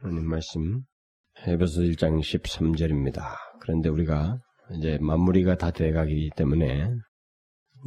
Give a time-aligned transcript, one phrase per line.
[0.00, 0.82] 하나님 말씀
[1.44, 3.34] 에베소 1장 13절입니다.
[3.60, 4.38] 그런데 우리가
[4.76, 6.88] 이제 마무리가 다 돼가기 때문에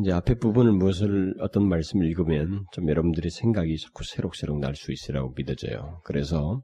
[0.02, 5.32] 이제 앞에 부분을 무엇을 어떤 말씀을 읽으면 좀 여러분들의 생각이 자꾸 새록새록 날 수 있으라고
[5.38, 6.02] 믿어져요.
[6.04, 6.62] 그래서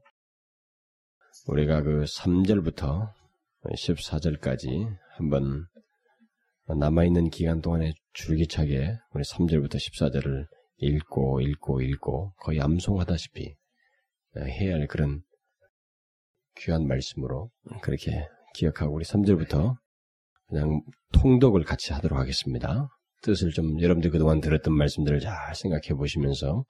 [1.46, 3.10] 우리가 그 3절부터
[3.74, 5.64] 14절까지 한번
[6.78, 10.44] 남아있는 기간 동안에 줄기차게 우리 3절부터 14절을
[10.76, 13.54] 읽고 읽고 읽고 거의 암송하다시피
[14.36, 15.22] 해야 할 그런
[16.60, 17.50] 귀한 말씀으로
[17.82, 19.76] 그렇게 기억하고 우리 3절부터
[20.48, 20.80] 그냥
[21.12, 22.88] 통독을 같이 하도록 하겠습니다.
[23.22, 26.64] 뜻을 좀 여러분들 그동안 들었던 말씀들을 잘 생각해 보시면서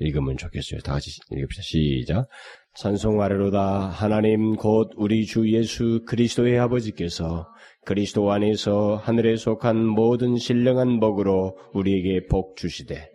[0.00, 0.80] 읽으면 좋겠어요.
[0.80, 1.62] 다 같이 읽읍시다.
[1.62, 2.28] 시작.
[2.74, 7.46] 찬송하리로다 하나님 곧 우리 주 예수 그리스도의 아버지께서
[7.86, 13.08] 그리스도 안에서 하늘에 속한 모든 신령한 복으로 우리에게 복 주시되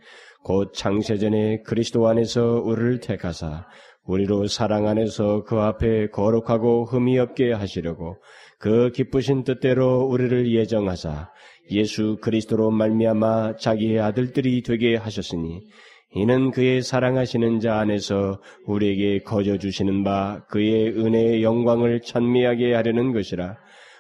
[0.44, 3.66] 곧 창세전에 그리스도 안에서 우리를 택하사
[4.05, 8.18] 우리로 사랑 안에서 그 앞에 거룩하고 흠이 없게 하시려고
[8.57, 11.30] 그 기쁘신 뜻대로 우리를 예정하사
[11.71, 15.62] 예수 그리스도로 말미암아 자기의 아들들이 되게 하셨으니
[16.13, 23.57] 이는 그의 사랑하시는 자 안에서 우리에게 거저 주시는 바 그의 은혜의 영광을 찬미하게 하려는 것이라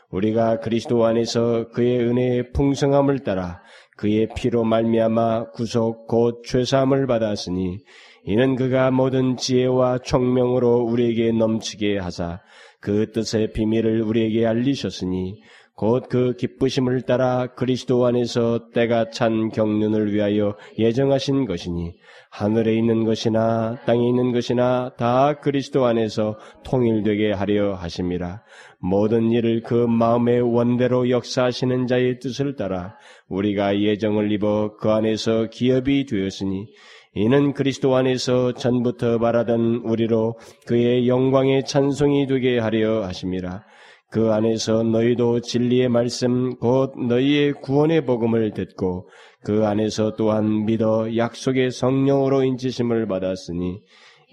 [0.09, 3.61] 우리가 그리스도 안에서 그의 은혜의 풍성함을 따라
[3.95, 7.79] 그의 피로 말미암아 구속 곧 죄사함을 받았으니
[8.25, 12.39] 이는 그가 모든 지혜와 총명으로 우리에게 넘치게 하사
[12.79, 15.41] 그 뜻의 비밀을 우리에게 알리셨으니
[15.75, 21.95] 곧 그 기쁘심을 따라 그리스도 안에서 때가 찬 경륜을 위하여 예정하신 것이니
[22.29, 28.43] 하늘에 있는 것이나 땅에 있는 것이나 다 그리스도 안에서 통일되게 하려 하심이라.
[28.79, 32.95] 모든 일을 그 마음의 원대로 역사하시는 자의 뜻을 따라
[33.27, 36.67] 우리가 예정을 입어 그 안에서 기업이 되었으니
[37.13, 43.63] 이는 그리스도 안에서 전부터 바라던 우리로 그의 영광의 찬송이 되게 하려 하심이라.
[44.11, 49.09] 그 안에서 너희도 진리의 말씀 곧 너희의 구원의 복음을 듣고
[49.43, 53.79] 그 안에서 또한 믿어 약속의 성령으로 인치심을 받았으니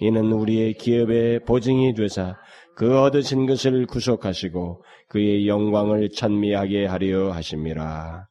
[0.01, 2.37] 이는 우리의 기업의 보증이 되사
[2.77, 8.27] 그 얻으신 것을 구속하시고 그의 영광을 찬미하게 하려 하심이라.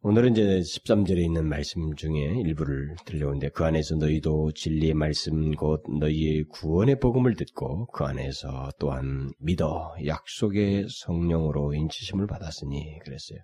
[0.00, 6.44] 오늘은 이제 13절에 있는 말씀 중에 일부를 들려오는데 그 안에서 너희도 진리의 말씀 곧 너희의
[6.44, 13.40] 구원의 복음을 듣고 그 안에서 또한 믿어 약속의 성령으로 인치심을 받았으니 그랬어요.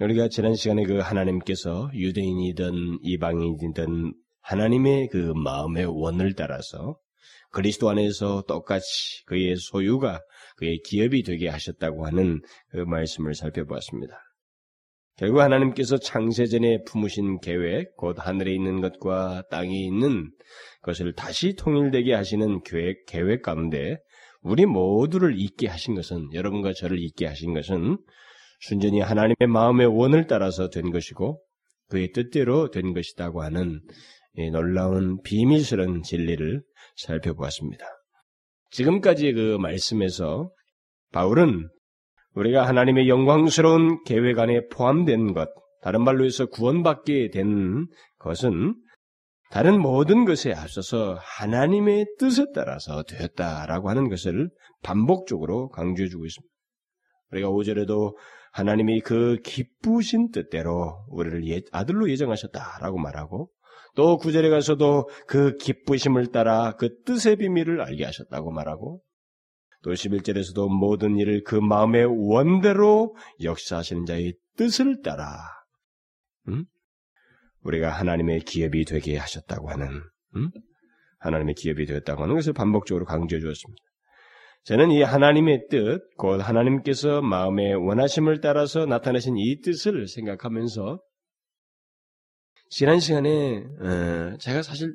[0.00, 4.12] 우리가 지난 시간에 그 하나님께서 유대인이든 이방인이든
[4.42, 6.98] 하나님의 그 마음의 원을 따라서
[7.52, 10.20] 그리스도 안에서 똑같이 그의 소유가
[10.58, 14.29] 그의 기업이 되게 하셨다고 하는 그 말씀을 살펴보았습니다.
[15.20, 20.30] 결국 하나님께서 창세전에 품으신 계획, 곧 하늘에 있는 것과 땅에 있는
[20.80, 23.98] 것을 다시 통일되게 하시는 계획, 계획 가운데
[24.40, 27.98] 우리 모두를 있게 하신 것은, 여러분과 저를 있게 하신 것은
[28.60, 31.42] 순전히 하나님의 마음의 원을 따라서 된 것이고
[31.90, 33.82] 그의 뜻대로 된 것이다고 하는
[34.52, 36.62] 놀라운 비밀스러운 진리를
[36.96, 37.84] 살펴보았습니다.
[38.70, 40.50] 지금까지 그 말씀에서
[41.12, 41.68] 바울은
[42.34, 45.48] 우리가 하나님의 영광스러운 계획 안에 포함된 것,
[45.82, 47.86] 다른 말로 해서 구원받게 된
[48.18, 48.74] 것은
[49.50, 54.48] 다른 모든 것에 앞서서 하나님의 뜻에 따라서 되었다라고 하는 것을
[54.82, 56.54] 반복적으로 강조해주고 있습니다.
[57.32, 58.14] 우리가 5절에도
[58.52, 63.50] 하나님이 그 기쁘신 뜻대로 우리를 아들로 예정하셨다라고 말하고
[63.96, 69.00] 또 9절에 가서도 그 기쁘심을 따라 그 뜻의 비밀을 알게 하셨다고 말하고
[69.82, 75.26] 또 11절에서도 모든 일을 그 마음의 원대로 역사하시는 자의 뜻을 따라
[76.48, 76.64] 음?
[77.62, 80.02] 우리가 하나님의 기업이 되게 하셨다고 하는
[80.36, 80.50] 음?
[81.18, 83.82] 하나님의 기업이 되었다고 하는 것을 반복적으로 강조해 주었습니다.
[84.64, 91.00] 저는 이 하나님의 뜻, 곧 하나님께서 마음의 원하심을 따라서 나타내신 이 뜻을 생각하면서
[92.68, 94.94] 지난 시간에 어, 제가 사실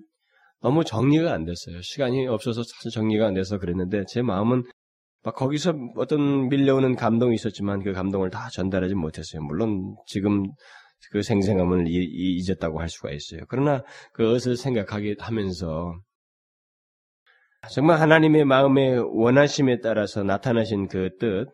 [0.62, 1.81] 너무 정리가 안 됐어요.
[1.81, 4.64] 시간이 없어서 사실 정리가 안 돼서 그랬는데 제 마음은
[5.25, 9.41] 막 거기서 어떤 밀려오는 감동이 있었지만 그 감동을 다 전달하지 못했어요.
[9.41, 10.43] 물론 지금
[11.11, 13.41] 그 생생함을 잊었다고 할 수가 있어요.
[13.49, 13.83] 그러나
[14.13, 15.95] 그것을 생각하게 하면서
[17.72, 21.47] 정말 하나님의 마음의 원하심에 따라서 나타나신 그 뜻,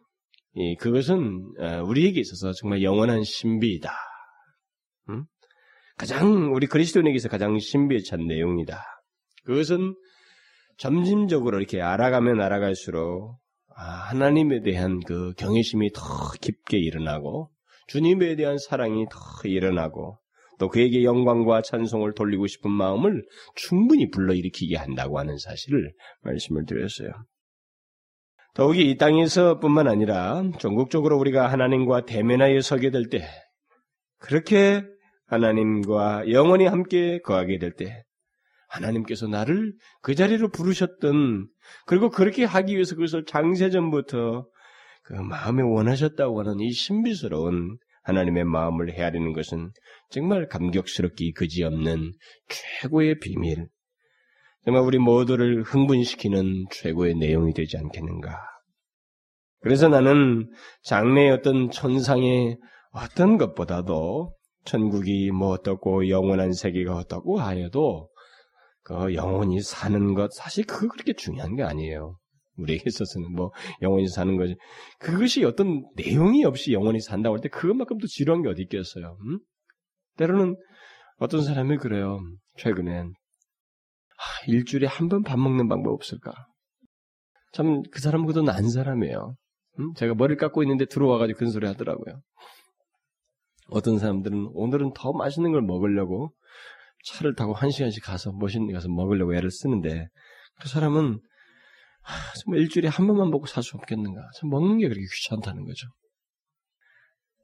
[0.79, 3.89] 그것은 어, 우리에게 있어서 정말 영원한 신비이다.
[5.11, 5.23] 음?
[5.97, 8.83] 가장 우리 그리스도인에게서 가장 신비에 찬 내용이다.
[9.45, 9.95] 그것은
[10.77, 13.40] 점진적으로 이렇게 알아가면 알아갈수록 아,
[13.81, 16.01] 하나님에 대한 그 경외심이 더
[16.39, 17.49] 깊게 일어나고
[17.87, 20.17] 주님에 대한 사랑이 더 일어나고
[20.59, 23.25] 또 그에게 영광과 찬송을 돌리고 싶은 마음을
[23.55, 25.91] 충분히 불러일으키게 한다고 하는 사실을
[26.21, 27.09] 말씀을 드렸어요.
[28.53, 33.27] 더욱이 이 땅에서 뿐만 아니라 전국적으로 우리가 하나님과 대면하여 서게 될 때,
[34.19, 34.83] 그렇게
[35.27, 38.03] 하나님과 영원히 함께 거하게 될 때,
[38.71, 41.47] 하나님께서 나를 그 자리로 부르셨던,
[41.85, 44.47] 그리고 그렇게 하기 위해서 그것을 장세전부터
[45.03, 49.71] 그 마음에 원하셨다고 하는 이 신비스러운 하나님의 마음을 헤아리는 것은
[50.09, 52.13] 정말 감격스럽기 그지없는
[52.47, 53.67] 최고의 비밀,
[54.63, 58.39] 정말 우리 모두를 흥분시키는 최고의 내용이 되지 않겠는가.
[59.59, 60.49] 그래서 나는
[60.83, 62.57] 장래의 어떤 천상의
[62.91, 68.10] 어떤 것보다도 천국이 뭐 어떻고 영원한 세계가 어떻고 하여도
[68.91, 72.17] 그 영원히 사는 것 사실 그거 그렇게 중요한 게 아니에요.
[72.57, 73.51] 우리에게 있어서는 뭐
[73.81, 74.55] 영원히 사는 거지.
[74.99, 79.17] 그것이 어떤 내용이 없이 영원히 산다고 할 때 그것만큼 도 지루한 게 어디 있겠어요.
[79.25, 79.39] 음?
[80.17, 80.55] 때로는
[81.17, 82.19] 어떤 사람이 그래요.
[82.57, 83.05] 최근엔
[84.17, 86.31] 아, 일주일에 한 번 밥 먹는 방법 없을까?
[87.53, 89.35] 참 그 사람 그도 난 사람이에요.
[89.79, 89.93] 음?
[89.95, 92.21] 제가 머리를 깎고 있는데 들어와가지고 그런 소리 하더라고요.
[93.69, 96.33] 어떤 사람들은 오늘은 더 맛있는 걸 먹으려고
[97.05, 100.07] 차를 타고 한 시간씩 가서 멋있는 데 가서 먹으려고 애를 쓰는데
[100.59, 101.19] 그 사람은
[102.03, 104.21] 아, 정말 일주일에 한 번만 먹고 살 수 없겠는가?
[104.37, 105.87] 참 먹는 게 그렇게 귀찮다는 거죠.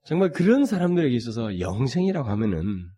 [0.06, 2.89] 정말 그런 사람들에게 있어서 영생이라고 하면은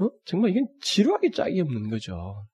[0.00, 0.10] 어?
[0.24, 2.46] 정말 이게 지루하게 짝이 없는 거죠.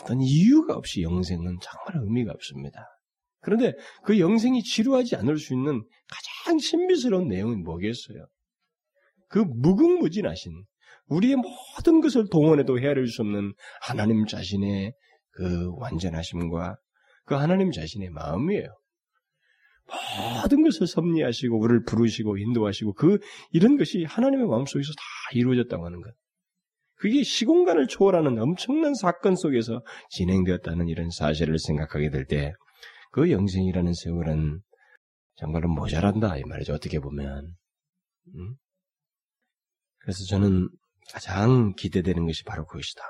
[0.00, 2.86] 어떤 이유가 없이 영생은 정말 의미가 없습니다.
[3.40, 3.72] 그런데
[4.04, 8.26] 그 영생이 지루하지 않을 수 있는 가장 신비스러운 내용은 뭐겠어요?
[9.28, 10.64] 그 무궁무진하신
[11.14, 14.92] 우리의 모든 것을 동원해도 헤아릴 수 없는 하나님 자신의
[15.30, 16.76] 그 완전하심과
[17.24, 18.66] 그 하나님 자신의 마음이에요.
[20.42, 23.18] 모든 것을 섭리하시고 우리를 부르시고 인도하시고 그
[23.50, 25.02] 이런 것이 하나님의 마음속에서 다
[25.34, 26.12] 이루어졌다고 하는 것.
[26.96, 32.52] 그게 시공간을 초월하는 엄청난 사건 속에서 진행되었다는 이런 사실을 생각하게 될 때
[33.12, 34.60] 그 영생이라는 세월은
[35.36, 36.72] 정말로 모자란다 이 말이죠.
[36.72, 37.54] 어떻게 보면.
[38.34, 38.54] 음?
[39.98, 40.68] 그래서 저는
[41.10, 43.02] 가장 기대되는 것이 바로 그것이다.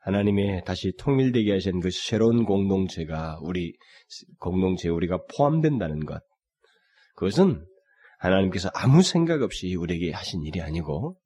[0.00, 3.76] 하나님의 다시 통일되게 하신 그 새로운 공동체가 우리
[4.38, 6.22] 공동체에 우리가 포함된다는 것.
[7.14, 7.64] 그것은
[8.18, 11.18] 하나님께서 아무 생각 없이 우리에게 하신 일이 아니고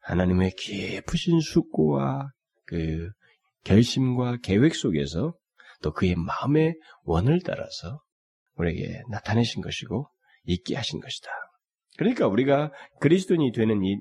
[0.00, 2.30] 하나님의 깊으신 숙고와
[2.66, 3.10] 그
[3.64, 5.34] 결심과 계획 속에서
[5.82, 8.02] 또 그의 마음의 원을 따라서
[8.54, 10.08] 우리에게 나타내신 것이고
[10.44, 11.30] 있게 하신 것이다.
[11.96, 14.00] 그러니까 우리가 그리스도인이 되는 이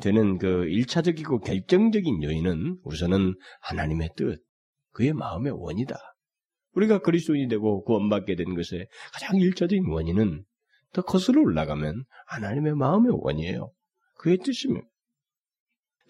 [0.00, 4.42] 되는 그 일차적이고 결정적인 요인은 우선은 하나님의 뜻,
[4.92, 5.96] 그의 마음의 원이다.
[6.72, 10.44] 우리가 그리스도인이 되고 구원받게 된 것의 가장 일차적인 원인은
[10.92, 13.72] 더 거슬러 올라가면 하나님의 마음의 원이에요.
[14.18, 14.80] 그의 뜻이며.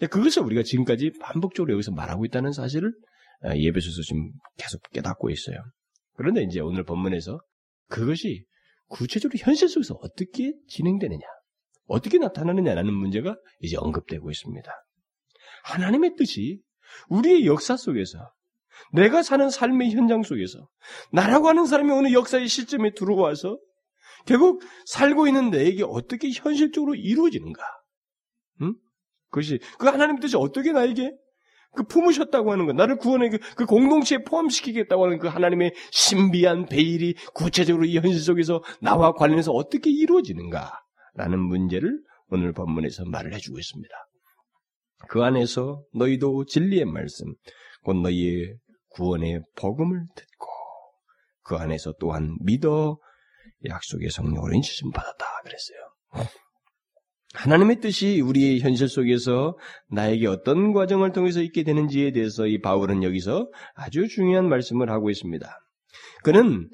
[0.09, 2.93] 그것을 우리가 지금까지 반복적으로 여기서 말하고 있다는 사실을
[3.41, 5.57] 아, 예배소서 지금 계속 깨닫고 있어요.
[6.15, 7.39] 그런데 이제 오늘 본문에서
[7.89, 8.45] 그것이
[8.87, 11.25] 구체적으로 현실 속에서 어떻게 진행되느냐,
[11.87, 14.71] 어떻게 나타나느냐라는 문제가 이제 언급되고 있습니다.
[15.63, 16.61] 하나님의 뜻이
[17.09, 18.31] 우리의 역사 속에서
[18.91, 20.67] 내가 사는 삶의 현장 속에서
[21.11, 23.57] 나라고 하는 사람이 어느 역사의 시점에 들어와서
[24.25, 27.63] 결국 살고 있는 내에게 어떻게 현실적으로 이루어지는가?
[28.61, 28.75] 응?
[29.29, 31.11] 그것이 그 하나님 뜻이 어떻게 나에게
[31.75, 37.15] 그 품으셨다고 하는 것, 나를 구원해 그, 그 공동체에 포함시키겠다고 하는 그 하나님의 신비한 베일이
[37.33, 40.82] 구체적으로 이 현실 속에서 나와 관련해서 어떻게 이루어지는가
[41.13, 43.93] 라는 문제를 오늘 본문에서 말을 해주고 있습니다.
[45.09, 47.33] 그 안에서 너희도 진리의 말씀,
[47.83, 48.57] 곧 너희의
[48.89, 50.47] 구원의 복음을 듣고
[51.43, 52.97] 그 안에서 또한 믿어
[53.65, 56.29] 약속의 성령으로 인치심 받았다 그랬어요.
[57.33, 59.57] 하나님의 뜻이 우리의 현실 속에서
[59.89, 65.47] 나에게 어떤 과정을 통해서 있게 되는지에 대해서 이 바울은 여기서 아주 중요한 말씀을 하고 있습니다.
[66.23, 66.69] 그는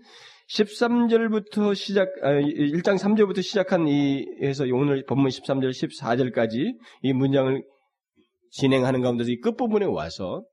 [0.49, 7.63] 13절부터 시작, 1장 아, 3절부터 시작한 이, 해서 오늘 본문 13절, 14절까지 이 문장을
[8.49, 10.43] 진행하는 가운데서 이 끝부분에 와서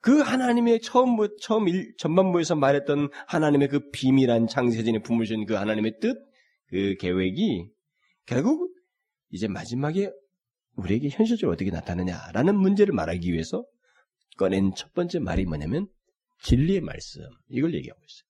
[0.00, 6.16] 그 하나님의 처음, 처음 일, 전반부에서 말했던 하나님의 그 비밀한 창세전에 품으신 그 하나님의 뜻,
[6.68, 7.70] 그 계획이
[8.26, 8.70] 결국
[9.30, 10.12] 이제 마지막에
[10.76, 13.64] 우리에게 현실적으로 어떻게 나타나냐라는 문제를 말하기 위해서
[14.36, 15.88] 꺼낸 첫 번째 말이 뭐냐면
[16.42, 18.28] 진리의 말씀 이걸 얘기하고 있어요.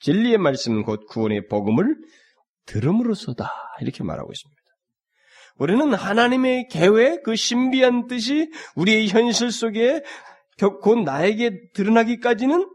[0.00, 1.96] 진리의 말씀 곧 구원의 복음을
[2.66, 4.62] 들음으로써다 이렇게 말하고 있습니다.
[5.58, 10.02] 우리는 하나님의 계획 그 신비한 뜻이 우리의 현실 속에
[10.82, 12.68] 곧 나에게 드러나기까지는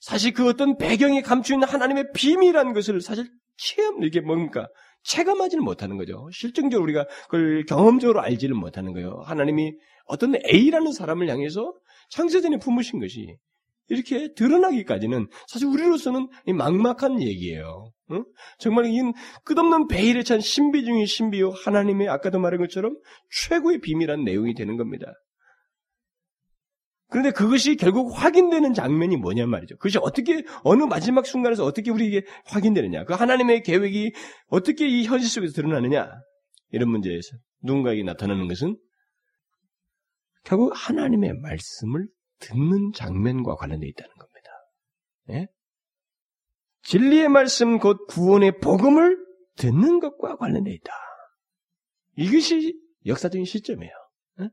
[0.00, 4.68] 사실 그 어떤 배경에 감추 있는 하나님의 비밀한 것을 사실 체험, 이게 뭡니까?
[5.04, 6.28] 체감하지는 못하는 거죠.
[6.32, 9.20] 실증적으로 우리가 그걸 경험적으로 알지를 못하는 거예요.
[9.24, 9.72] 하나님이
[10.06, 11.74] 어떤 A라는 사람을 향해서
[12.10, 13.36] 창세전에 품으신 것이
[13.88, 17.90] 이렇게 드러나기까지는 사실 우리로서는 막막한 얘기예요.
[18.12, 18.24] 응?
[18.58, 19.00] 정말 이
[19.44, 22.96] 끝없는 베일에 찬 신비 중의 신비요 하나님의 아까도 말한 것처럼
[23.30, 25.12] 최고의 비밀한 내용이 되는 겁니다.
[27.12, 29.76] 그런데 그것이 결국 확인되는 장면이 뭐냐 말이죠.
[29.76, 33.04] 그것이 어떻게 어느 마지막 순간에서 어떻게 우리에게 확인되느냐.
[33.04, 34.14] 그 하나님의 계획이
[34.46, 36.10] 어떻게 이 현실 속에서 드러나느냐.
[36.70, 38.78] 이런 문제에서 누군가에게 나타나는 것은
[40.42, 44.50] 결국 하나님의 말씀을 듣는 장면과 관련되어 있다는 겁니다.
[45.32, 45.46] 예?
[46.84, 49.18] 진리의 말씀 곧 구원의 복음을
[49.58, 50.92] 듣는 것과 관련되어 있다.
[52.16, 53.92] 이것이 역사적인 시점이에요.
[54.40, 54.48] 예?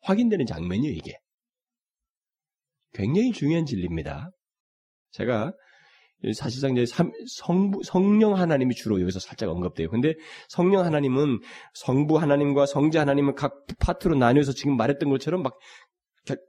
[0.00, 1.18] 확인되는 장면이에요, 이게.
[2.92, 4.30] 굉장히 중요한 진리입니다.
[5.12, 5.52] 제가
[6.34, 6.84] 사실상 이제
[7.36, 9.88] 성부, 성령 하나님이 주로 여기서 살짝 언급돼요.
[9.88, 10.14] 근데
[10.48, 11.38] 성령 하나님은
[11.74, 15.58] 성부 하나님과 성자 하나님을 각 파트로 나뉘어서 지금 말했던 것처럼 막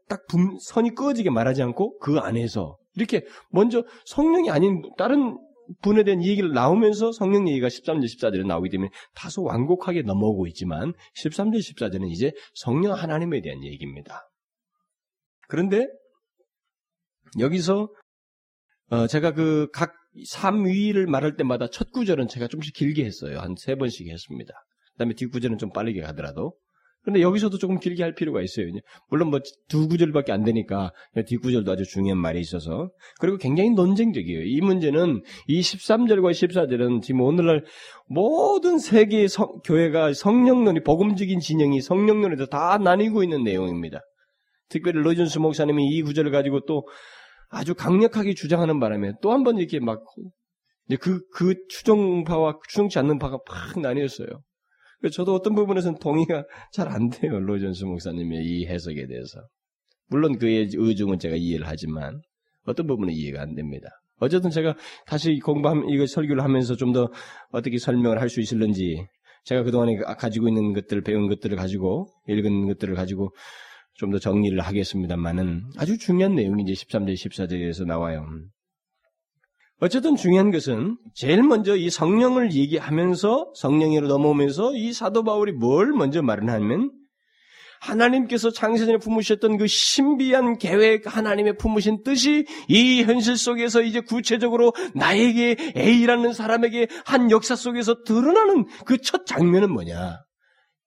[0.08, 0.26] 딱
[0.62, 5.38] 선이 꺼지게 말하지 않고 그 안에서 이렇게 먼저 성령이 아닌 다른
[5.82, 11.60] 분에 대한 얘기를 나오면서 성령 얘기가 13절, 14절에 나오기 때문에 다소 완곡하게 넘어오고 있지만 13절,
[11.60, 14.28] 14절은 이제 성령 하나님에 대한 얘기입니다.
[15.48, 15.88] 그런데
[17.40, 17.90] 여기서
[18.92, 19.94] 어 제가 그 각
[20.34, 23.40] 3위를 말할 때마다 첫 구절은 제가 좀씩 길게 했어요.
[23.40, 24.54] 한 세 번씩 했습니다.
[24.94, 26.54] 그다음에 뒷구절은 좀 빠르게 가더라도.
[27.02, 28.66] 그런데 여기서도 조금 길게 할 필요가 있어요.
[29.10, 30.92] 물론 뭐 두 구절밖에 안 되니까
[31.28, 34.44] 뒷구절도 아주 중요한 말이 있어서 그리고 굉장히 논쟁적이에요.
[34.44, 37.64] 이 문제는 이 13절과 14절은 지금 오늘날
[38.08, 44.02] 모든 세계 성, 교회가 성령론이 복음적인 진영이 성령론에서 다 나뉘고 있는 내용입니다.
[44.70, 46.88] 특별히 로준스 목사님이 이 구절을 가지고 또
[47.50, 50.04] 아주 강력하게 주장하는 바람에 또 한 번 이렇게 막,
[51.00, 54.28] 그, 그 추종파와 추종치 않는 파가 팍 나뉘었어요.
[55.14, 57.40] 저도 어떤 부분에서는 동의가 잘 안 돼요.
[57.40, 59.40] 로전스 목사님의 이 해석에 대해서.
[60.08, 62.20] 물론 그의 의중은 제가 이해를 하지만
[62.66, 63.88] 어떤 부분은 이해가 안 됩니다.
[64.20, 64.76] 어쨌든 제가
[65.08, 67.10] 다시 공부함, 이거 설교를 하면서 좀 더
[67.52, 69.06] 어떻게 설명을 할 수 있을는지
[69.46, 73.30] 제가 그동안에 가지고 있는 것들을, 배운 것들을 가지고, 읽은 것들을 가지고
[74.00, 78.26] 좀 더 정리를 하겠습니다만은 아주 중요한 내용이 이제 13절, 14절에서 나와요.
[79.82, 86.22] 어쨌든 중요한 것은 제일 먼저 이 성령을 얘기하면서 성령으로 넘어오면서 이 사도 바울이 뭘 먼저
[86.22, 86.92] 말을 하면
[87.82, 95.56] 하나님께서 창세전에 품으셨던 그 신비한 계획, 하나님의 품으신 뜻이 이 현실 속에서 이제 구체적으로 나에게
[95.78, 100.20] A라는 사람에게 한 역사 속에서 드러나는 그 첫 장면은 뭐냐?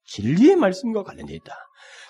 [0.05, 1.55] 진리의 말씀과 관련되어 있다.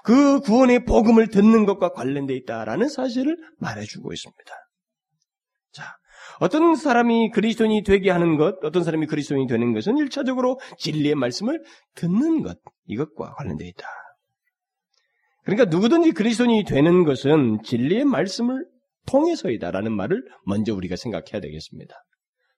[0.04, 4.52] 그 구원의 복음을 듣는 것과 관련되어 있다라는 사실을 말해주고 있습니다.
[5.72, 5.84] 자,
[6.40, 11.62] 어떤 사람이 그리스도인이 되게 하는 것, 어떤 사람이 그리스도인이 되는 것은 일차적으로 진리의 말씀을
[11.94, 13.86] 듣는 것, 이것과 관련되어 있다.
[15.44, 18.66] 그러니까 누구든지 그리스도인이 되는 것은 진리의 말씀을
[19.06, 21.94] 통해서이다라는 말을 먼저 우리가 생각해야 되겠습니다.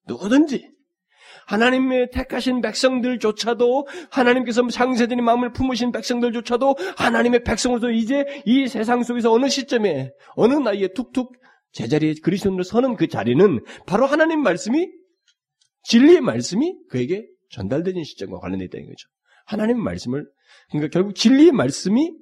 [0.06, 0.70] 누구든지
[1.46, 9.48] 하나님의 택하신 백성들조차도 하나님께서 상세전의 마음을 품으신 백성들조차도 하나님의 백성으로서 이제 이 세상 속에서 어느
[9.48, 11.32] 시점에 어느 나이에 툭툭
[11.72, 14.88] 제자리에 그리스도인으로 서는 그 자리는 바로 하나님 말씀이
[15.84, 19.08] 진리의 말씀이 그에게 전달되는 시점과 관련되어 있다는 거죠.
[19.46, 20.26] 하나님 말씀을
[20.70, 22.12] 그러니까 결국 진리의 말씀이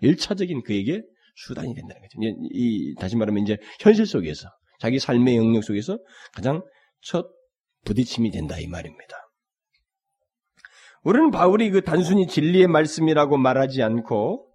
[0.00, 1.02] 일차적인 그에게
[1.36, 2.18] 수단이 된다는 거죠.
[2.52, 4.48] 이 다시 말하면 이제 현실 속에서
[4.80, 5.98] 자기 삶의 영역 속에서
[6.34, 6.62] 가장
[7.00, 7.26] 첫
[7.84, 9.16] 부딪힘이 된다 이 말입니다.
[11.04, 14.48] 우리는 바울이 그 단순히 진리의 말씀이라고 말하지 않고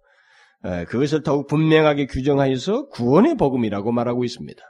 [0.88, 4.62] 그것을 더욱 분명하게 규정하여서 구원의 복음이라고 말하고 있습니다.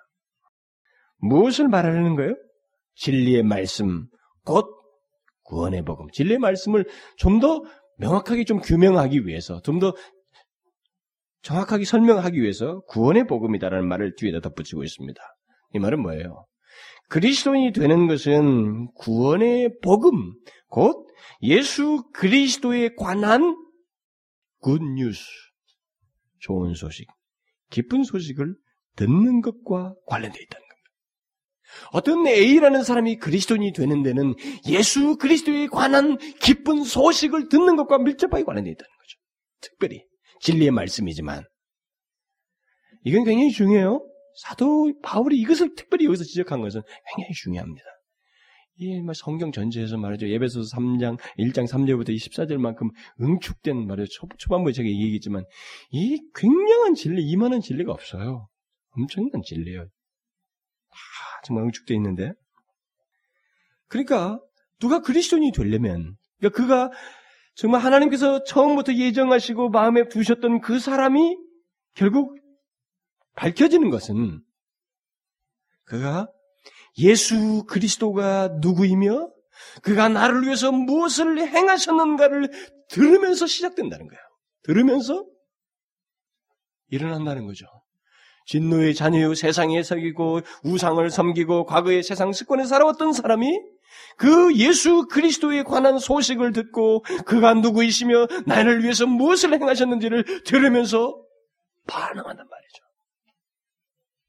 [1.18, 2.34] 무엇을 말하는 거예요?
[2.96, 4.06] 진리의 말씀,
[4.44, 4.66] 곧
[5.44, 6.08] 구원의 복음.
[6.12, 6.84] 진리의 말씀을
[7.16, 7.62] 좀 더
[7.98, 9.94] 명확하게 좀 규명하기 위해서, 좀 더
[11.42, 15.20] 정확하게 설명하기 위해서 구원의 복음이다라는 말을 뒤에다 덧붙이고 있습니다.
[15.74, 16.46] 이 말은 뭐예요?
[17.08, 20.34] 그리스도인이 되는 것은 구원의 복음,
[20.68, 21.06] 곧
[21.42, 23.56] 예수 그리스도에 관한
[24.60, 25.22] 굿뉴스,
[26.40, 27.06] 좋은 소식,
[27.70, 28.54] 기쁜 소식을
[28.96, 30.68] 듣는 것과 관련되어 있다는 겁니다.
[31.92, 34.34] 어떤 A라는 사람이 그리스도인이 되는 데는
[34.66, 39.18] 예수 그리스도에 관한 기쁜 소식을 듣는 것과 밀접하게 관련되어 있다는 거죠.
[39.60, 40.04] 특별히
[40.40, 41.44] 진리의 말씀이지만
[43.04, 44.04] 이건 굉장히 중요해요.
[44.38, 46.82] 사도 바울이 이것을 특별히 여기서 지적한 것은
[47.16, 47.84] 굉장히 중요합니다.
[48.80, 50.28] 이 성경 전체에서 말이죠.
[50.28, 52.90] 예배소서 3장, 1장 3절부터 24절만큼
[53.20, 54.28] 응축된 말이죠.
[54.38, 55.44] 초반부에 제가 얘기했지만
[55.90, 58.48] 이 굉장한 진리, 이만한 진리가 없어요.
[58.90, 59.82] 엄청난 진리예요.
[59.82, 59.88] 다
[61.44, 62.32] 정말 응축되어 있는데.
[63.88, 64.38] 그러니까
[64.78, 66.90] 누가 그리스도인이 되려면 그러니까 그가
[67.56, 71.36] 정말 하나님께서 처음부터 예정하시고 마음에 두셨던 그 사람이
[71.94, 72.37] 결국
[73.38, 74.40] 밝혀지는 것은
[75.84, 76.28] 그가
[76.98, 79.30] 예수 그리스도가 누구이며
[79.82, 82.50] 그가 나를 위해서 무엇을 행하셨는가를
[82.88, 84.20] 들으면서 시작된다는 거예요.
[84.64, 85.24] 들으면서
[86.88, 87.66] 일어난다는 거죠.
[88.46, 93.60] 진노의 자녀요 세상에 속이고 우상을 섬기고 과거의 세상 습관에 살아왔던 사람이
[94.16, 101.22] 그 예수 그리스도에 관한 소식을 듣고 그가 누구이시며 나를 위해서 무엇을 행하셨는지를 들으면서
[101.86, 102.57] 반응한단 말이죠.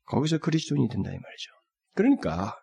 [0.09, 1.51] 거기서 그리스도인이 된다 이 말이죠.
[1.95, 2.55] 그러니까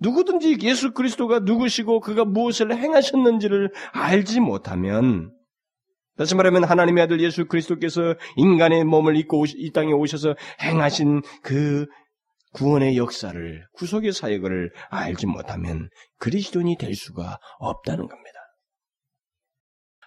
[0.00, 5.32] 누구든지 예수 그리스도가 누구시고 그가 무엇을 행하셨는지를 알지 못하면
[6.16, 11.86] 다시 말하면 하나님의 아들 예수 그리스도께서 인간의 몸을 입고 이 땅에 오셔서 행하신 그
[12.52, 15.88] 구원의 역사를 구속의 사역을 알지 못하면
[16.18, 18.38] 그리스도인이 될 수가 없다는 겁니다.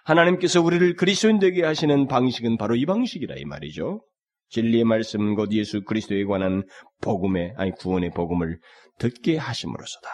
[0.04, 4.00] 하나님께서 우리를 그리스도인 되게 하시는 방식은 바로 이 방식이라 이 말이죠.
[4.48, 6.66] 진리의 말씀 곧 예수 그리스도에 관한
[7.00, 8.58] 복음의 아니 구원의 복음을
[8.98, 10.08] 듣게 하심으로서다.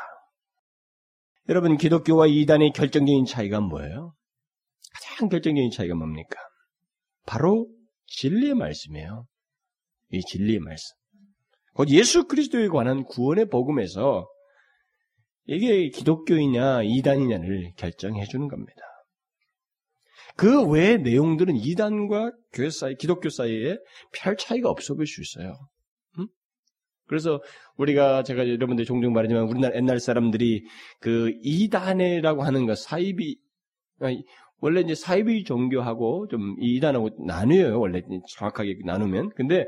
[1.48, 4.14] 여러분 기독교와 이단의 결정적인 차이가 뭐예요?
[4.94, 6.38] 가장 결정적인 차이가 뭡니까?
[7.26, 7.68] 바로
[8.06, 9.26] 진리의 말씀이에요.
[10.10, 10.96] 이 진리의 말씀.
[11.74, 14.28] 곧 예수 그리스도에 관한 구원의 복음에서
[15.46, 18.82] 이게 기독교이냐 이단이냐를 결정해 주는 겁니다.
[20.36, 23.78] 그 외의 내용들은 이단과 교회 사이, 기독교 사이에
[24.12, 25.54] 별 차이가 없어 보일 수 있어요.
[26.18, 26.26] 음?
[27.06, 27.40] 그래서
[27.76, 30.64] 우리가 제가 여러분들 종종 말하지만 우리나라 옛날 사람들이
[31.00, 33.38] 그 이단이라고 하는 것 사이비
[34.60, 37.78] 원래 이제 사이비 종교하고 좀 이단하고 나뉘어요.
[37.78, 38.02] 원래
[38.36, 39.30] 정확하게 나누면.
[39.36, 39.66] 근데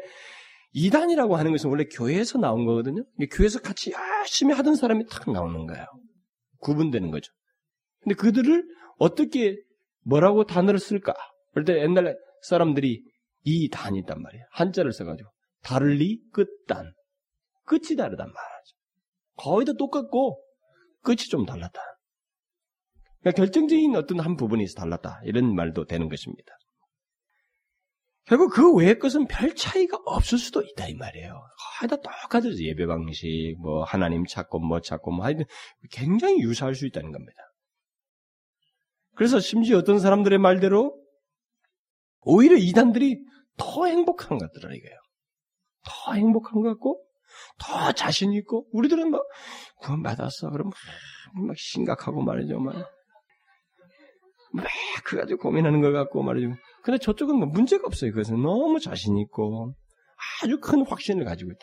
[0.73, 3.05] 이단이라고 하는 것은 원래 교회에서 나온 거거든요.
[3.31, 5.85] 교회에서 같이 열심히 하던 사람이 탁 나오는 거예요.
[6.61, 7.33] 구분되는 거죠.
[8.01, 8.65] 근데 그들을
[8.99, 9.57] 어떻게
[10.07, 11.15] 뭐라고 단어를 쓸까?
[11.53, 13.03] 그럴 때 옛날 사람들이
[13.43, 14.45] 이 단이 있단 말이에요.
[14.51, 15.29] 한자를 써가지고
[15.63, 16.93] 다를리 끝단
[17.65, 18.76] 끝이 다르단 말이죠.
[19.37, 20.41] 거의 다 똑같고
[21.02, 21.80] 끝이 좀 달랐다.
[23.21, 25.21] 그러니까 결정적인 어떤 한 부분이 달랐다.
[25.25, 26.52] 이런 말도 되는 것입니다.
[28.25, 31.41] 결국 그 외의 것은 별 차이가 없을 수도 있다 이 말이에요.
[31.78, 32.52] 거의 다 똑같아요.
[32.52, 35.45] 예배 방식, 뭐 하나님 찾고 뭐 찾고 뭐 하여튼
[35.93, 37.46] 굉장히 유사할 수 있다는 겁니다.
[39.17, 40.97] 그래서 심지어 어떤 사람들의 말대로
[42.21, 43.19] 오히려 이단들이
[43.57, 44.99] 더 행복한 것 같더라 이거예요.
[45.85, 47.02] 더 행복한 것 같고
[47.59, 49.23] 더 자신 있고 우리들은 막
[49.79, 50.71] 구원 받았어 그럼
[51.47, 52.97] 막 심각하고 말이죠 막
[54.57, 54.67] 막
[55.05, 56.55] 그가지고 고민하는 것 같고 말이죠.
[56.83, 58.11] 근데 저쪽은 뭐 문제가 없어요.
[58.13, 59.75] 그것은 너무 자신 있고
[60.43, 61.61] 아주 큰 확신을 가지고 있다.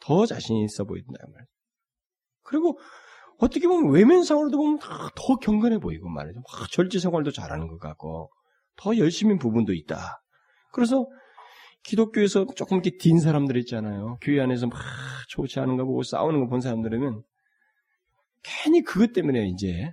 [0.00, 1.50] 더 자신 있어 보인다 말이죠.
[2.42, 2.78] 그리고
[3.38, 4.78] 어떻게 보면 외면상으로도 보면
[5.14, 6.40] 더 경건해 보이고 말이죠.
[6.40, 8.30] 막 절제 생활도 잘하는 것 같고
[8.76, 10.22] 더 열심인 부분도 있다.
[10.72, 11.06] 그래서
[11.84, 14.18] 기독교에서 조금 이렇게 딘 사람들 있잖아요.
[14.20, 14.78] 교회 안에서 막
[15.28, 17.22] 좋지 않은 거 보고 싸우는 거 본 사람들은
[18.42, 19.92] 괜히 그것 때문에 이제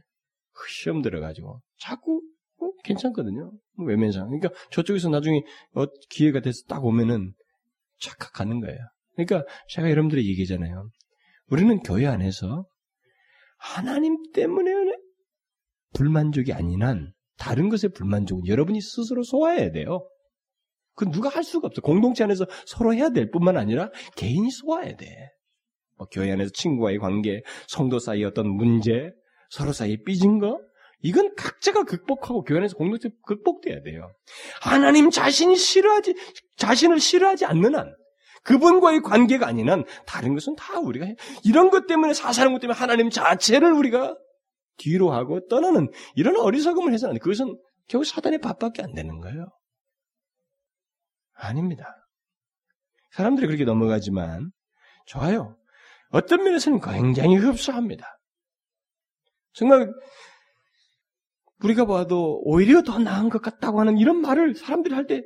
[0.67, 2.21] 시험 들어가지고 자꾸
[2.61, 2.69] 어?
[2.83, 3.51] 괜찮거든요.
[3.77, 4.27] 외면상.
[4.29, 5.41] 그러니까 저쪽에서 나중에
[5.75, 7.33] 어, 기회가 돼서 딱 오면은
[7.99, 8.77] 착각하는 거예요.
[9.15, 10.89] 그러니까 제가 여러분들이 얘기잖아요.
[11.47, 12.65] 우리는 교회 안에서
[13.63, 14.71] 하나님 때문에
[15.93, 20.05] 불만족이 아닌 한 다른 것에 불만족은 여러분이 스스로 소화해야 돼요.
[20.95, 21.81] 그 누가 할 수가 없어.
[21.81, 25.07] 공동체 안에서 서로 해야 될 뿐만 아니라 개인이 소화해야 돼.
[25.95, 29.11] 뭐 교회 안에서 친구와의 관계, 성도 사이 어떤 문제,
[29.49, 30.59] 서로 사이에 삐진 거,
[31.01, 34.11] 이건 각자가 극복하고 교회 안에서 공동체 극복돼야 돼요.
[34.61, 36.15] 하나님 자신이 싫어하지,
[36.57, 37.95] 자신을 싫어하지 않는 한,
[38.43, 41.15] 그분과의 관계가 한 다른 것은 다 우리가 해.
[41.43, 44.15] 이런 것 때문에 사사는 것 때문에 하나님 자체를 우리가
[44.77, 49.47] 뒤로 하고 떠나는 이런 어리석음을 해서는 그것은 결국 사단의 밥밖에 안 되는 거예요.
[51.33, 51.85] 아닙니다.
[53.11, 54.51] 사람들이 그렇게 넘어가지만
[55.05, 55.57] 좋아요.
[56.09, 58.07] 어떤 면에서는 굉장히 흡사합니다.
[59.53, 59.91] 정말
[61.63, 65.21] 우리가 봐도 오히려 더 나은 것 같다고 하는 이런 말을 사람들이 할 때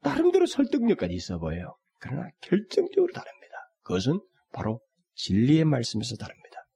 [0.00, 1.76] 나름대로 설득력까지 있어 보여요.
[2.02, 3.54] 그러나 결정적으로 다릅니다.
[3.84, 4.20] 그것은
[4.52, 4.80] 바로
[5.14, 6.66] 진리의 말씀에서 다릅니다.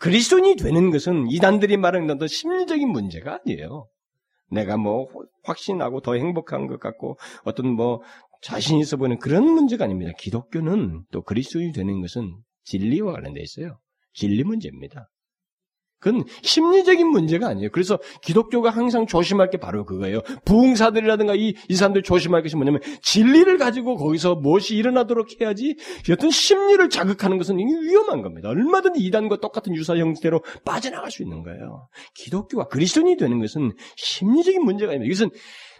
[0.00, 3.88] 그리스도인이 되는 것은 이단들이 말하는 어떤 심리적인 문제가 아니에요.
[4.50, 5.08] 내가 뭐
[5.44, 8.02] 확신하고 더 행복한 것 같고 어떤 뭐
[8.42, 10.12] 자신 있어 보이는 그런 문제가 아닙니다.
[10.18, 13.78] 기독교는 또 그리스도인이 되는 것은 진리와 관련되어 있어요.
[14.12, 15.08] 진리 문제입니다.
[16.02, 17.70] 그건 심리적인 문제가 아니에요.
[17.70, 20.20] 그래서 기독교가 항상 조심할 게 바로 그거예요.
[20.44, 25.76] 부흥사들이라든가 이, 이 사람들이 조심할 것이 뭐냐면 진리를 가지고 거기서 무엇이 일어나도록 해야지
[26.10, 28.48] 어떤 심리를 자극하는 것은 위험한 겁니다.
[28.48, 31.88] 얼마든지 이단과 똑같은 유사 형태로 빠져나갈 수 있는 거예요.
[32.14, 35.08] 기독교가 그리스도인이 되는 것은 심리적인 문제가 아닙니다.
[35.08, 35.30] 이것은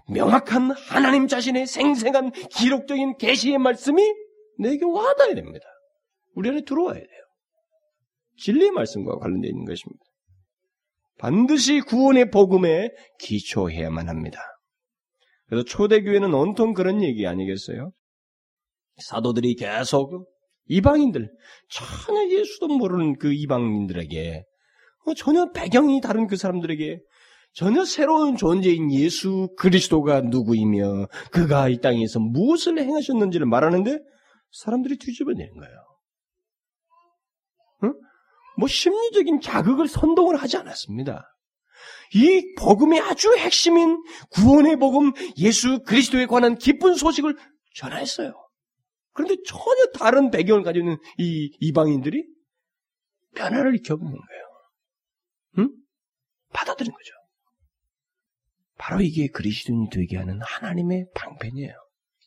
[0.08, 4.00] 명확한 하나님 자신의 생생한 기록적인 계시의 말씀이
[4.60, 5.66] 내게 와닿아야 됩니다.
[6.36, 7.22] 우리 안에 들어와야 돼요.
[8.38, 10.11] 진리의 말씀과 관련되어 있는 것입니다.
[11.22, 14.40] 반드시 구원의 복음에 기초해야만 합니다.
[15.46, 17.92] 그래서 초대교회는 온통 그런 얘기 아니겠어요?
[18.96, 20.26] 사도들이 계속
[20.66, 21.30] 이방인들,
[21.70, 24.42] 전혀 예수도 모르는 그 이방인들에게,
[25.06, 26.98] 어, 전혀 배경이 다른 그 사람들에게
[27.54, 34.00] 전혀 새로운 존재인 예수 그리스도가 누구이며 그가 이 땅에서 무엇을 행하셨는지를 말하는데
[34.50, 35.91] 사람들이 뒤집어내는 거예요.
[38.62, 38.64] 응?
[38.64, 41.28] 뭐 심리적인 자극을 선동을 하지 않았습니다.
[42.14, 47.36] 이 복음의 아주 핵심인 구원의 복음 예수 그리스도에 관한 기쁜 소식을
[47.74, 48.34] 전했어요.
[49.14, 52.24] 그런데 전혀 다른 배경을 가지고 있는 이 이방인들이
[53.34, 54.44] 변화를 겪는 거예요.
[55.58, 55.70] 응?
[56.52, 57.12] 받아들인 거죠.
[58.78, 61.74] 바로 이게 그리스도인이 되게 하는 하나님의 방편이에요.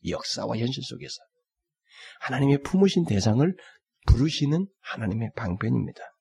[0.07, 1.15] 역사와 현실 속에서.
[2.21, 3.55] 하나님의 품으신 대상을
[4.07, 6.14] 부르시는 하나님의 방편입니다.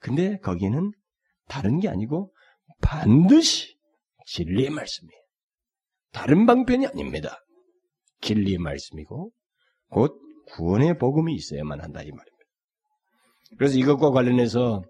[0.00, 0.92] 근데 거기는
[1.48, 2.32] 다른 게 아니고
[2.80, 3.76] 반드시
[4.26, 5.20] 진리의 말씀이에요.
[6.12, 7.38] 다른 방편이 아닙니다.
[8.20, 9.32] 진리의 말씀이고
[9.88, 10.20] 곧
[10.52, 12.36] 구원의 복음이 있어야만 한다 이 말입니다.
[13.58, 14.82] 그래서 이것과 관련해서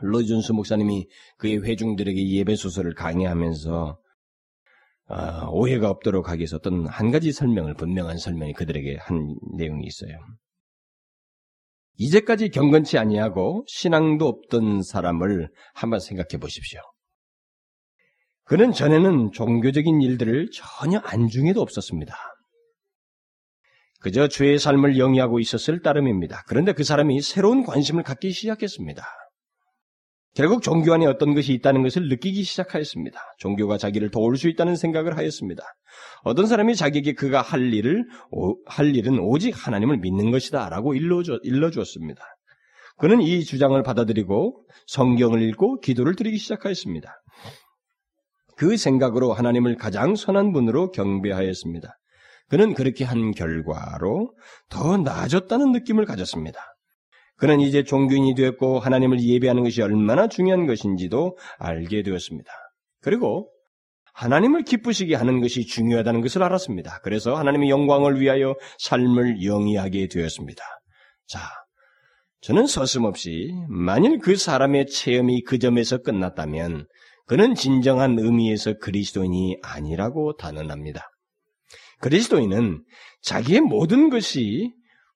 [0.00, 3.98] 로이존스 목사님이 그의 회중들에게 예배 소설을 강의하면서
[5.08, 10.16] 어, 오해가 없도록 하기 위해서 어떤 한 가지 설명을 분명한 설명이 그들에게 한 내용이 있어요.
[11.96, 16.80] 이제까지 경건치 아니하고 신앙도 없던 사람을 한번 생각해 보십시오.
[18.44, 22.14] 그는 전에는 종교적인 일들을 전혀 안중에도 없었습니다.
[24.00, 26.42] 그저 주의 삶을 영위하고 있었을 따름입니다.
[26.48, 29.06] 그런데 그 사람이 새로운 관심을 갖기 시작했습니다.
[30.34, 33.20] 결국 종교 안에 어떤 것이 있다는 것을 느끼기 시작하였습니다.
[33.38, 35.62] 종교가 자기를 도울 수 있다는 생각을 하였습니다.
[36.24, 38.06] 어떤 사람이 자기에게 그가 할 일을
[38.64, 42.22] 할 일은 오직 하나님을 믿는 것이다 라고 일러주, 일러주었습니다.
[42.98, 47.12] 그는 이 주장을 받아들이고 성경을 읽고 기도를 드리기 시작하였습니다.
[48.56, 51.98] 그 생각으로 하나님을 가장 선한 분으로 경배하였습니다.
[52.48, 54.34] 그는 그렇게 한 결과로
[54.68, 56.71] 더 나아졌다는 느낌을 가졌습니다.
[57.36, 62.50] 그는 이제 종교인이 되었고 하나님을 예배하는 것이 얼마나 중요한 것인지도 알게 되었습니다.
[63.00, 63.50] 그리고
[64.14, 67.00] 하나님을 기쁘시게 하는 것이 중요하다는 것을 알았습니다.
[67.02, 70.62] 그래서 하나님의 영광을 위하여 삶을 영위하게 되었습니다.
[71.26, 71.40] 자,
[72.42, 76.86] 저는 서슴없이 만일 그 사람의 체험이 그 점에서 끝났다면
[77.26, 81.08] 그는 진정한 의미에서 그리스도인이 아니라고 단언합니다.
[82.00, 82.82] 그리스도인은
[83.22, 84.72] 자기의 모든 것이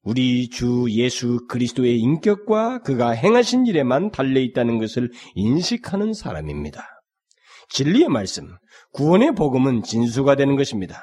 [0.06, 6.86] 우리 주 예수 그리스도의 인격과 그가 행하신 일에만 달려 있다는 것을 인식하는 사람입니다.
[7.70, 8.46] 진리의 말씀,
[8.92, 11.02] 구원의 복음은 진수가 되는 것입니다.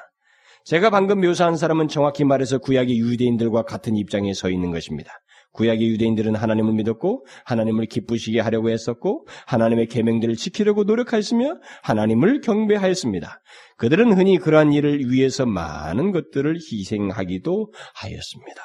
[0.64, 5.12] 제가 방금 묘사한 사람은 정확히 말해서 구약의 유대인들과 같은 입장에 서 있는 것입니다.
[5.54, 13.40] 구약의 유대인들은 하나님을 믿었고 하나님을 기쁘시게 하려고 했었고 하나님의 계명들을 지키려고 노력하였으며 하나님을 경배하였습니다.
[13.78, 18.62] 그들은 흔히 그러한 일을 위해서 많은 것들을 희생하기도 하였습니다.